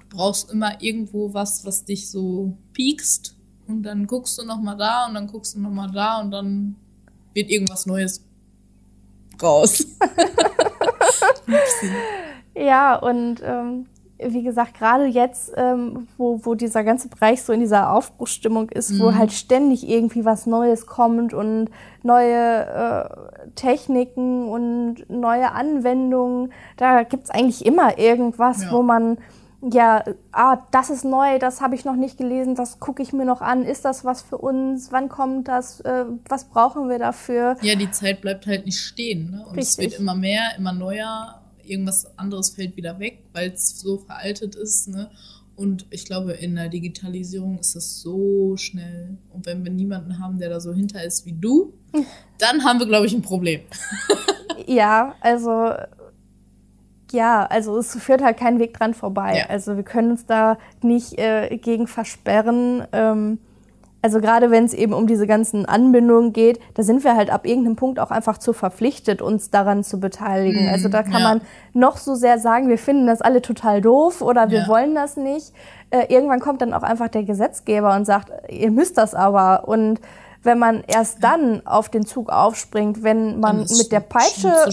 du 0.09 0.16
brauchst 0.16 0.51
immer 0.51 0.83
irgendwo 0.83 1.33
was, 1.33 1.64
was 1.64 1.85
dich 1.85 2.11
so 2.11 2.57
piekst 2.72 3.37
und 3.68 3.85
dann 3.85 4.09
guckst 4.09 4.38
du 4.38 4.44
nochmal 4.44 4.77
da 4.77 5.07
und 5.07 5.14
dann 5.14 5.29
guckst 5.29 5.55
du 5.55 5.61
nochmal 5.61 5.90
da 5.92 6.20
und 6.20 6.33
dann 6.33 6.77
wird 7.33 7.48
irgendwas 7.48 7.87
Neues 7.87 8.25
raus. 9.40 9.87
ja, 12.57 12.96
und 12.96 13.40
ähm, 13.44 13.87
wie 14.28 14.42
gesagt, 14.42 14.78
gerade 14.78 15.06
jetzt, 15.06 15.52
ähm, 15.56 16.08
wo, 16.16 16.40
wo 16.44 16.54
dieser 16.54 16.85
ganze 16.85 17.08
Bereich 17.08 17.42
so 17.42 17.52
in 17.52 17.61
dieser 17.61 17.92
Aufbruchsstimmung 17.92 18.70
ist, 18.70 18.90
mhm. 18.90 19.00
wo 19.00 19.14
halt 19.14 19.32
ständig 19.32 19.88
irgendwie 19.88 20.24
was 20.24 20.46
Neues 20.46 20.87
kommt 20.87 21.35
und 21.35 21.70
neue 22.02 22.66
äh, 22.66 23.50
Techniken 23.54 24.48
und 24.48 25.08
neue 25.08 25.52
Anwendungen, 25.52 26.52
da 26.76 27.02
gibt's 27.02 27.30
eigentlich 27.30 27.64
immer 27.64 27.98
irgendwas, 27.98 28.64
ja. 28.64 28.72
wo 28.72 28.82
man 28.82 29.18
ja, 29.70 30.02
ah, 30.32 30.58
das 30.72 30.90
ist 30.90 31.04
neu, 31.04 31.38
das 31.38 31.61
habe 31.61 31.76
ich 31.76 31.85
noch 31.85 31.94
nicht 31.94 32.18
gelesen, 32.18 32.56
das 32.56 32.80
gucke 32.80 33.00
ich 33.00 33.12
mir 33.12 33.24
noch 33.24 33.40
an. 33.40 33.64
Ist 33.64 33.85
das 33.85 34.04
was 34.04 34.20
für 34.20 34.38
uns? 34.38 34.90
Wann 34.90 35.08
kommt 35.08 35.46
das? 35.46 35.80
Äh, 35.80 36.04
was 36.28 36.48
brauchen 36.48 36.88
wir 36.88 36.98
dafür? 36.98 37.56
Ja, 37.62 37.76
die 37.76 37.90
Zeit 37.92 38.22
bleibt 38.22 38.46
halt 38.46 38.66
nicht 38.66 38.80
stehen. 38.80 39.30
Ne? 39.30 39.46
Und 39.46 39.56
Richtig. 39.56 39.87
es 39.87 39.92
wird 39.92 40.00
immer 40.00 40.16
mehr, 40.16 40.50
immer 40.58 40.72
neuer 40.72 41.41
irgendwas 41.64 42.18
anderes 42.18 42.51
fällt 42.51 42.77
wieder 42.77 42.98
weg, 42.98 43.25
weil 43.33 43.51
es 43.51 43.81
so 43.81 43.98
veraltet 43.98 44.55
ist. 44.55 44.88
Ne? 44.88 45.11
Und 45.55 45.87
ich 45.90 46.07
glaube, 46.07 46.33
in 46.33 46.57
der 46.57 46.68
Digitalisierung 46.68 47.59
ist 47.59 47.77
das 47.77 48.01
so 48.01 48.57
schnell. 48.57 49.18
Und 49.33 49.46
wenn 49.46 49.64
wir 49.64 49.72
niemanden 49.72 50.18
haben, 50.18 50.38
der 50.38 50.48
da 50.48 50.61
so 50.61 50.72
hinter 50.72 51.05
ist 51.05 51.27
wie 51.27 51.35
du, 51.35 51.75
dann 52.38 52.64
haben 52.64 52.79
wir, 52.79 52.87
glaube 52.87 53.07
ich, 53.07 53.12
ein 53.14 53.22
Problem. 53.22 53.61
ja, 54.66 55.14
also 55.20 55.72
ja, 57.12 57.44
also 57.46 57.79
es 57.79 57.94
führt 57.96 58.22
halt 58.22 58.38
kein 58.38 58.59
Weg 58.59 58.72
dran 58.72 58.94
vorbei. 58.94 59.38
Ja. 59.38 59.46
Also 59.51 59.77
wir 59.77 59.83
können 59.83 60.12
uns 60.12 60.27
da 60.27 60.59
nicht 60.83 61.18
äh, 61.18 61.59
gegen 61.59 61.87
versperren. 61.87 62.87
Ähm, 62.92 63.38
also 64.02 64.20
gerade 64.20 64.50
wenn 64.50 64.64
es 64.64 64.74
eben 64.74 64.92
um 64.92 65.06
diese 65.06 65.28
ganzen 65.28 65.64
Anbindungen 65.64 66.32
geht, 66.32 66.58
da 66.74 66.82
sind 66.82 67.04
wir 67.04 67.14
halt 67.14 67.30
ab 67.30 67.46
irgendeinem 67.46 67.76
Punkt 67.76 68.00
auch 68.00 68.10
einfach 68.10 68.36
zu 68.36 68.52
verpflichtet, 68.52 69.22
uns 69.22 69.50
daran 69.50 69.84
zu 69.84 70.00
beteiligen. 70.00 70.68
Also 70.68 70.88
da 70.88 71.04
kann 71.04 71.20
ja. 71.22 71.28
man 71.28 71.40
noch 71.72 71.96
so 71.96 72.16
sehr 72.16 72.40
sagen, 72.40 72.68
wir 72.68 72.78
finden 72.78 73.06
das 73.06 73.22
alle 73.22 73.42
total 73.42 73.80
doof 73.80 74.20
oder 74.20 74.50
wir 74.50 74.62
ja. 74.62 74.68
wollen 74.68 74.96
das 74.96 75.16
nicht. 75.16 75.52
Äh, 75.90 76.12
irgendwann 76.12 76.40
kommt 76.40 76.62
dann 76.62 76.74
auch 76.74 76.82
einfach 76.82 77.08
der 77.08 77.22
Gesetzgeber 77.22 77.94
und 77.94 78.04
sagt, 78.04 78.32
ihr 78.50 78.72
müsst 78.72 78.98
das 78.98 79.14
aber. 79.14 79.68
Und 79.68 80.00
wenn 80.42 80.58
man 80.58 80.82
erst 80.88 81.22
dann 81.22 81.64
auf 81.64 81.88
den 81.88 82.04
Zug 82.04 82.28
aufspringt, 82.28 83.04
wenn 83.04 83.38
man 83.38 83.58
mit 83.58 83.92
der 83.92 84.00
Peitsche 84.00 84.52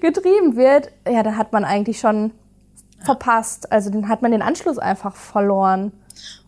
getrieben 0.00 0.56
wird, 0.56 0.90
ja, 1.06 1.22
dann 1.22 1.36
hat 1.36 1.52
man 1.52 1.66
eigentlich 1.66 2.00
schon 2.00 2.30
verpasst. 3.04 3.70
Also 3.70 3.90
dann 3.90 4.08
hat 4.08 4.22
man 4.22 4.30
den 4.30 4.40
Anschluss 4.40 4.78
einfach 4.78 5.14
verloren 5.14 5.92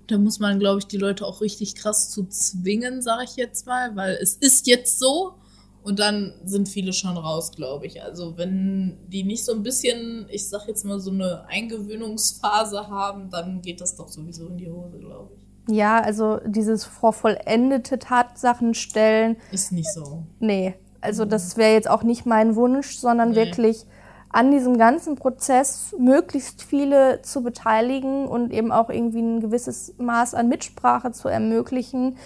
da 0.08 0.18
muss 0.18 0.40
man, 0.40 0.58
glaube 0.58 0.80
ich, 0.80 0.86
die 0.86 0.96
Leute 0.96 1.24
auch 1.26 1.40
richtig 1.40 1.74
krass 1.74 2.10
zu 2.10 2.26
zwingen, 2.26 3.02
sage 3.02 3.24
ich 3.24 3.36
jetzt 3.36 3.66
mal, 3.66 3.94
weil 3.94 4.18
es 4.20 4.34
ist 4.34 4.66
jetzt 4.66 4.98
so 4.98 5.34
und 5.82 5.98
dann 5.98 6.34
sind 6.44 6.68
viele 6.68 6.92
schon 6.92 7.16
raus, 7.16 7.52
glaube 7.52 7.86
ich. 7.86 8.02
Also 8.02 8.36
wenn 8.36 8.98
die 9.08 9.22
nicht 9.22 9.44
so 9.44 9.52
ein 9.52 9.62
bisschen, 9.62 10.26
ich 10.30 10.48
sag 10.48 10.66
jetzt 10.66 10.84
mal 10.84 10.98
so 10.98 11.10
eine 11.10 11.46
Eingewöhnungsphase 11.48 12.88
haben, 12.88 13.30
dann 13.30 13.62
geht 13.62 13.80
das 13.80 13.96
doch 13.96 14.08
sowieso 14.08 14.48
in 14.48 14.56
die 14.56 14.70
Hose, 14.70 14.98
glaube 14.98 15.34
ich. 15.36 15.74
Ja, 15.74 16.00
also 16.00 16.40
dieses 16.46 16.84
vor 16.84 17.12
vollendete 17.12 17.98
Tatsachen 17.98 18.72
stellen. 18.72 19.36
Ist 19.52 19.72
nicht 19.72 19.92
so. 19.92 20.24
Nee, 20.40 20.74
also 21.02 21.26
das 21.26 21.58
wäre 21.58 21.74
jetzt 21.74 21.88
auch 21.88 22.02
nicht 22.02 22.24
mein 22.24 22.56
Wunsch, 22.56 22.96
sondern 22.96 23.30
nee. 23.30 23.36
wirklich 23.36 23.84
an 24.30 24.50
diesem 24.50 24.76
ganzen 24.76 25.16
Prozess 25.16 25.94
möglichst 25.98 26.62
viele 26.62 27.22
zu 27.22 27.42
beteiligen 27.42 28.26
und 28.26 28.52
eben 28.52 28.72
auch 28.72 28.90
irgendwie 28.90 29.20
ein 29.20 29.40
gewisses 29.40 29.94
Maß 29.98 30.34
an 30.34 30.48
Mitsprache 30.48 31.12
zu 31.12 31.28
ermöglichen, 31.28 32.16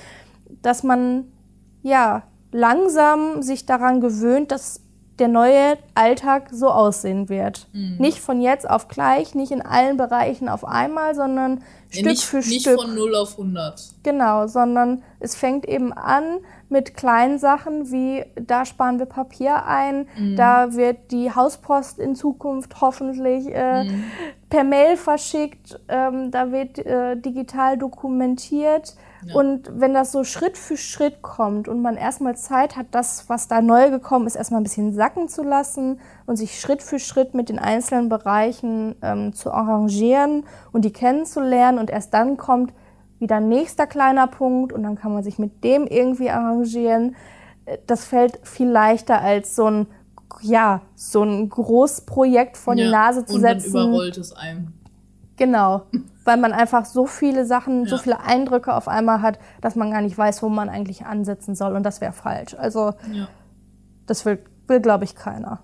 dass 0.62 0.82
man 0.82 1.32
ja 1.82 2.24
langsam 2.50 3.42
sich 3.42 3.66
daran 3.66 4.00
gewöhnt, 4.00 4.50
dass 4.50 4.80
der 5.22 5.28
neue 5.28 5.78
Alltag 5.94 6.48
so 6.50 6.68
aussehen 6.68 7.28
wird. 7.28 7.68
Mhm. 7.72 7.94
Nicht 7.98 8.18
von 8.18 8.40
jetzt 8.40 8.68
auf 8.68 8.88
gleich, 8.88 9.36
nicht 9.36 9.52
in 9.52 9.62
allen 9.62 9.96
Bereichen 9.96 10.48
auf 10.48 10.64
einmal, 10.64 11.14
sondern 11.14 11.58
ja, 11.58 12.00
Stück 12.00 12.06
nicht, 12.06 12.24
für 12.24 12.36
nicht 12.38 12.62
Stück. 12.62 12.74
Nicht 12.74 12.86
von 12.86 12.94
0 12.96 13.14
auf 13.14 13.38
100. 13.38 13.82
Genau, 14.02 14.48
sondern 14.48 15.04
es 15.20 15.36
fängt 15.36 15.64
eben 15.68 15.92
an 15.92 16.38
mit 16.68 16.96
kleinen 16.96 17.38
Sachen 17.38 17.92
wie, 17.92 18.24
da 18.34 18.64
sparen 18.64 18.98
wir 18.98 19.06
Papier 19.06 19.64
ein, 19.64 20.08
mhm. 20.18 20.34
da 20.34 20.74
wird 20.74 21.12
die 21.12 21.32
Hauspost 21.32 22.00
in 22.00 22.16
Zukunft 22.16 22.80
hoffentlich 22.80 23.46
äh, 23.54 23.84
mhm. 23.84 24.04
per 24.50 24.64
Mail 24.64 24.96
verschickt, 24.96 25.78
ähm, 25.86 26.32
da 26.32 26.50
wird 26.50 26.80
äh, 26.80 27.16
digital 27.16 27.78
dokumentiert 27.78 28.96
Ja. 29.24 29.34
Und 29.34 29.70
wenn 29.72 29.94
das 29.94 30.10
so 30.12 30.24
Schritt 30.24 30.58
für 30.58 30.76
Schritt 30.76 31.22
kommt 31.22 31.68
und 31.68 31.80
man 31.80 31.96
erstmal 31.96 32.36
Zeit 32.36 32.76
hat, 32.76 32.86
das, 32.90 33.28
was 33.28 33.46
da 33.48 33.60
neu 33.62 33.90
gekommen 33.90 34.26
ist, 34.26 34.34
erstmal 34.36 34.60
ein 34.60 34.64
bisschen 34.64 34.92
sacken 34.92 35.28
zu 35.28 35.42
lassen 35.42 36.00
und 36.26 36.36
sich 36.36 36.58
Schritt 36.60 36.82
für 36.82 36.98
Schritt 36.98 37.32
mit 37.34 37.48
den 37.48 37.58
einzelnen 37.60 38.08
Bereichen 38.08 38.96
ähm, 39.02 39.32
zu 39.32 39.52
arrangieren 39.52 40.44
und 40.72 40.84
die 40.84 40.92
kennenzulernen 40.92 41.78
und 41.78 41.90
erst 41.90 42.12
dann 42.14 42.36
kommt 42.36 42.72
wieder 43.20 43.36
ein 43.36 43.48
nächster 43.48 43.86
kleiner 43.86 44.26
Punkt 44.26 44.72
und 44.72 44.82
dann 44.82 44.96
kann 44.96 45.12
man 45.14 45.22
sich 45.22 45.38
mit 45.38 45.62
dem 45.62 45.86
irgendwie 45.86 46.30
arrangieren. 46.30 47.14
Äh, 47.66 47.78
Das 47.86 48.04
fällt 48.04 48.40
viel 48.42 48.68
leichter 48.68 49.20
als 49.20 49.54
so 49.54 49.66
ein, 49.66 49.86
ja, 50.40 50.80
so 50.96 51.22
ein 51.22 51.48
Großprojekt 51.48 52.56
vor 52.56 52.74
die 52.74 52.82
Ja, 52.82 52.90
Nase 52.90 53.24
zu 53.24 53.36
und 53.36 53.42
dann 53.42 53.60
setzen. 53.60 53.70
überrollt 53.70 54.18
es 54.18 54.32
einem. 54.32 54.72
Genau, 55.36 55.82
weil 56.24 56.36
man 56.36 56.52
einfach 56.52 56.84
so 56.84 57.06
viele 57.06 57.44
Sachen, 57.46 57.86
so 57.86 57.96
Ja. 57.96 58.02
viele 58.02 58.20
Eindrücke 58.20 58.74
auf 58.74 58.88
einmal 58.88 59.22
hat, 59.22 59.38
dass 59.60 59.74
man 59.76 59.90
gar 59.90 60.02
nicht 60.02 60.16
weiß, 60.16 60.42
wo 60.42 60.48
man 60.48 60.68
eigentlich 60.68 61.04
ansetzen 61.04 61.54
soll 61.54 61.74
und 61.74 61.82
das 61.84 62.00
wäre 62.00 62.12
falsch. 62.12 62.54
Also 62.54 62.92
Ja. 63.12 63.28
das 64.06 64.24
will, 64.24 64.38
will 64.68 64.80
glaube 64.80 65.04
ich, 65.04 65.14
keiner. 65.14 65.60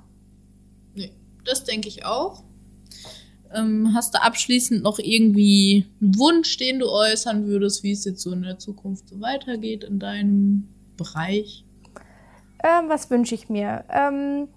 Nee, 0.95 1.13
das 1.45 1.65
denke 1.65 1.89
ich 1.89 2.05
auch. 2.05 2.43
Ähm, 3.55 3.93
hast 3.95 4.15
du 4.15 4.23
abschließend 4.23 4.83
noch 4.83 4.99
irgendwie 4.99 5.87
einen 6.03 6.19
Wunsch, 6.19 6.57
den 6.59 6.81
du 6.81 6.91
äußern 6.91 7.47
würdest, 7.47 7.83
wie 7.83 7.93
es 7.93 8.05
jetzt 8.05 8.21
so 8.21 8.33
in 8.33 8.43
der 8.43 8.59
Zukunft 8.59 9.09
so 9.09 9.21
weitergeht 9.21 9.85
in 9.85 9.99
deinem 9.99 10.69
Bereich? 10.99 11.65
Ähm, 12.63 12.89
was 12.89 13.09
wünsche 13.11 13.35
ich 13.35 13.49
mir? 13.49 13.85
Ähm, 13.91 14.49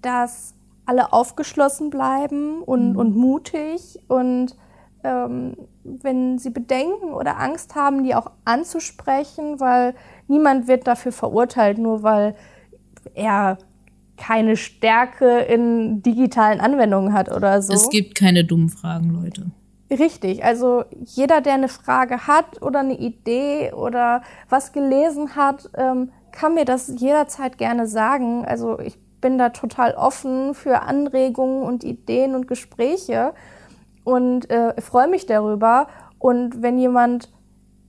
dass 0.00 0.54
alle 0.86 1.12
aufgeschlossen 1.12 1.90
bleiben 1.90 2.62
und, 2.62 2.92
Mhm. 2.92 2.96
und 2.96 3.16
mutig 3.16 4.00
und 4.08 4.56
ähm, 5.04 5.56
wenn 5.84 6.38
sie 6.38 6.50
Bedenken 6.50 7.12
oder 7.12 7.38
Angst 7.38 7.74
haben, 7.74 8.04
die 8.04 8.14
auch 8.14 8.30
anzusprechen, 8.44 9.60
weil 9.60 9.94
niemand 10.28 10.68
wird 10.68 10.86
dafür 10.86 11.12
verurteilt, 11.12 11.78
nur 11.78 12.02
weil 12.02 12.34
er 13.14 13.58
keine 14.16 14.56
Stärke 14.56 15.40
in 15.40 16.02
digitalen 16.02 16.60
Anwendungen 16.60 17.12
hat 17.12 17.30
oder 17.30 17.62
so. 17.62 17.72
Es 17.72 17.90
gibt 17.90 18.14
keine 18.14 18.44
dummen 18.44 18.68
Fragen, 18.68 19.10
Leute. 19.10 19.50
Richtig, 19.90 20.44
also 20.44 20.84
jeder, 21.00 21.40
der 21.40 21.54
eine 21.54 21.68
Frage 21.68 22.26
hat 22.26 22.62
oder 22.62 22.80
eine 22.80 22.98
Idee 22.98 23.72
oder 23.72 24.22
was 24.48 24.72
gelesen 24.72 25.36
hat, 25.36 25.68
ähm, 25.76 26.10
kann 26.30 26.54
mir 26.54 26.64
das 26.64 26.92
jederzeit 26.98 27.58
gerne 27.58 27.86
sagen. 27.86 28.44
Also 28.46 28.78
ich 28.78 28.98
bin 29.20 29.38
da 29.38 29.50
total 29.50 29.94
offen 29.94 30.54
für 30.54 30.82
Anregungen 30.82 31.62
und 31.62 31.84
Ideen 31.84 32.34
und 32.34 32.48
Gespräche 32.48 33.34
und 34.04 34.50
äh, 34.50 34.80
freue 34.80 35.08
mich 35.08 35.26
darüber. 35.26 35.88
Und 36.18 36.62
wenn 36.62 36.78
jemand 36.78 37.30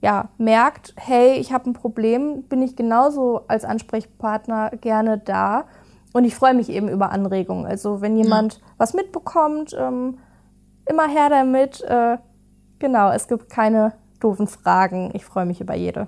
ja, 0.02 0.30
merkt, 0.38 0.94
hey, 0.98 1.40
ich 1.40 1.54
habe 1.54 1.70
ein 1.70 1.74
Problem, 1.74 2.44
bin 2.44 2.62
ich 2.62 2.76
genauso 2.76 3.46
als 3.48 3.64
Ansprechpartner 3.64 4.72
gerne 4.82 5.18
da. 5.18 5.66
Und 6.12 6.26
ich 6.26 6.36
freue 6.36 6.54
mich 6.54 6.70
eben 6.70 6.90
über 6.90 7.12
Anregungen. 7.12 7.66
Also 7.66 8.02
wenn 8.02 8.18
jemand 8.18 8.62
was 8.78 8.94
mitbekommt, 8.94 9.74
ähm, 9.80 10.18
immer 10.86 11.08
her 11.08 11.30
damit. 11.30 11.82
Äh, 11.82 12.18
genau, 12.80 13.12
es 13.12 13.28
gibt 13.28 13.50
keine 13.50 13.94
doofen 14.20 14.48
Fragen. 14.48 15.12
Ich 15.14 15.26
freue 15.26 15.46
mich 15.46 15.62
über 15.62 15.76
jede. 15.76 16.08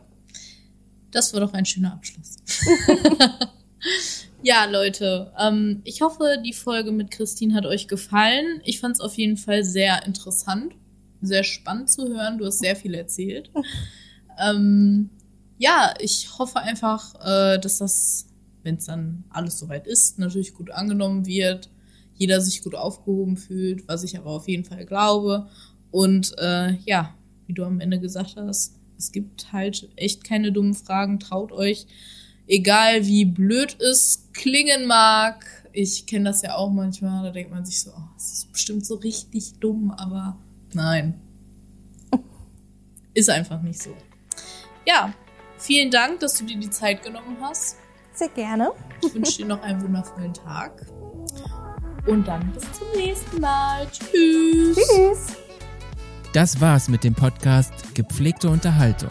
Das 1.11 1.33
war 1.33 1.39
doch 1.39 1.53
ein 1.53 1.65
schöner 1.65 1.93
Abschluss. 1.93 2.37
ja, 4.43 4.65
Leute, 4.65 5.31
ähm, 5.39 5.81
ich 5.83 6.01
hoffe, 6.01 6.37
die 6.45 6.53
Folge 6.53 6.91
mit 6.91 7.11
Christine 7.11 7.53
hat 7.53 7.65
euch 7.65 7.87
gefallen. 7.87 8.61
Ich 8.63 8.79
fand 8.79 8.95
es 8.95 9.01
auf 9.01 9.15
jeden 9.15 9.37
Fall 9.37 9.63
sehr 9.63 10.05
interessant, 10.05 10.73
sehr 11.21 11.43
spannend 11.43 11.89
zu 11.89 12.07
hören. 12.07 12.37
Du 12.37 12.45
hast 12.45 12.59
sehr 12.59 12.75
viel 12.75 12.93
erzählt. 12.93 13.51
ähm, 14.39 15.09
ja, 15.57 15.93
ich 15.99 16.37
hoffe 16.37 16.59
einfach, 16.59 17.15
äh, 17.25 17.59
dass 17.59 17.77
das, 17.77 18.27
wenn 18.63 18.75
es 18.75 18.85
dann 18.85 19.23
alles 19.29 19.59
soweit 19.59 19.87
ist, 19.87 20.19
natürlich 20.19 20.53
gut 20.53 20.71
angenommen 20.71 21.25
wird, 21.25 21.69
jeder 22.15 22.41
sich 22.41 22.61
gut 22.61 22.75
aufgehoben 22.75 23.37
fühlt, 23.37 23.87
was 23.87 24.03
ich 24.03 24.17
aber 24.17 24.31
auf 24.31 24.47
jeden 24.47 24.65
Fall 24.65 24.85
glaube. 24.85 25.47
Und 25.91 26.37
äh, 26.39 26.73
ja, 26.85 27.13
wie 27.47 27.53
du 27.53 27.63
am 27.63 27.79
Ende 27.79 27.99
gesagt 27.99 28.35
hast, 28.37 28.75
es 28.97 29.11
gibt 29.11 29.51
halt 29.51 29.89
echt 29.95 30.23
keine 30.23 30.51
dummen 30.51 30.73
Fragen. 30.73 31.19
Traut 31.19 31.51
euch, 31.51 31.87
egal 32.47 33.05
wie 33.05 33.25
blöd 33.25 33.79
es 33.81 34.29
klingen 34.33 34.85
mag. 34.87 35.45
Ich 35.73 36.05
kenne 36.05 36.25
das 36.25 36.41
ja 36.41 36.55
auch 36.55 36.71
manchmal, 36.71 37.23
da 37.23 37.31
denkt 37.31 37.51
man 37.51 37.65
sich 37.65 37.81
so, 37.81 37.91
oh, 37.91 38.09
es 38.15 38.31
ist 38.31 38.51
bestimmt 38.53 38.85
so 38.85 38.95
richtig 38.95 39.59
dumm, 39.59 39.91
aber 39.91 40.37
nein. 40.73 41.19
Ist 43.15 43.29
einfach 43.29 43.61
nicht 43.61 43.81
so. 43.81 43.95
Ja, 44.85 45.13
vielen 45.57 45.89
Dank, 45.89 46.19
dass 46.19 46.37
du 46.37 46.43
dir 46.43 46.59
die 46.59 46.69
Zeit 46.69 47.01
genommen 47.01 47.37
hast. 47.41 47.77
Sehr 48.13 48.27
gerne. 48.29 48.71
Ich 49.01 49.13
wünsche 49.13 49.37
dir 49.37 49.45
noch 49.45 49.61
einen 49.61 49.81
wundervollen 49.81 50.33
Tag. 50.33 50.85
Und 52.07 52.27
dann 52.27 52.51
bis 52.51 52.63
zum 52.73 52.87
nächsten 52.95 53.39
Mal. 53.39 53.87
Tschüss. 53.89 54.75
Tschüss. 54.75 55.27
Das 56.33 56.59
war's 56.59 56.89
mit 56.89 57.05
dem 57.05 57.15
Podcast 57.15 57.95
Gepflegte 57.95 58.49
Unterhaltung. 58.49 59.09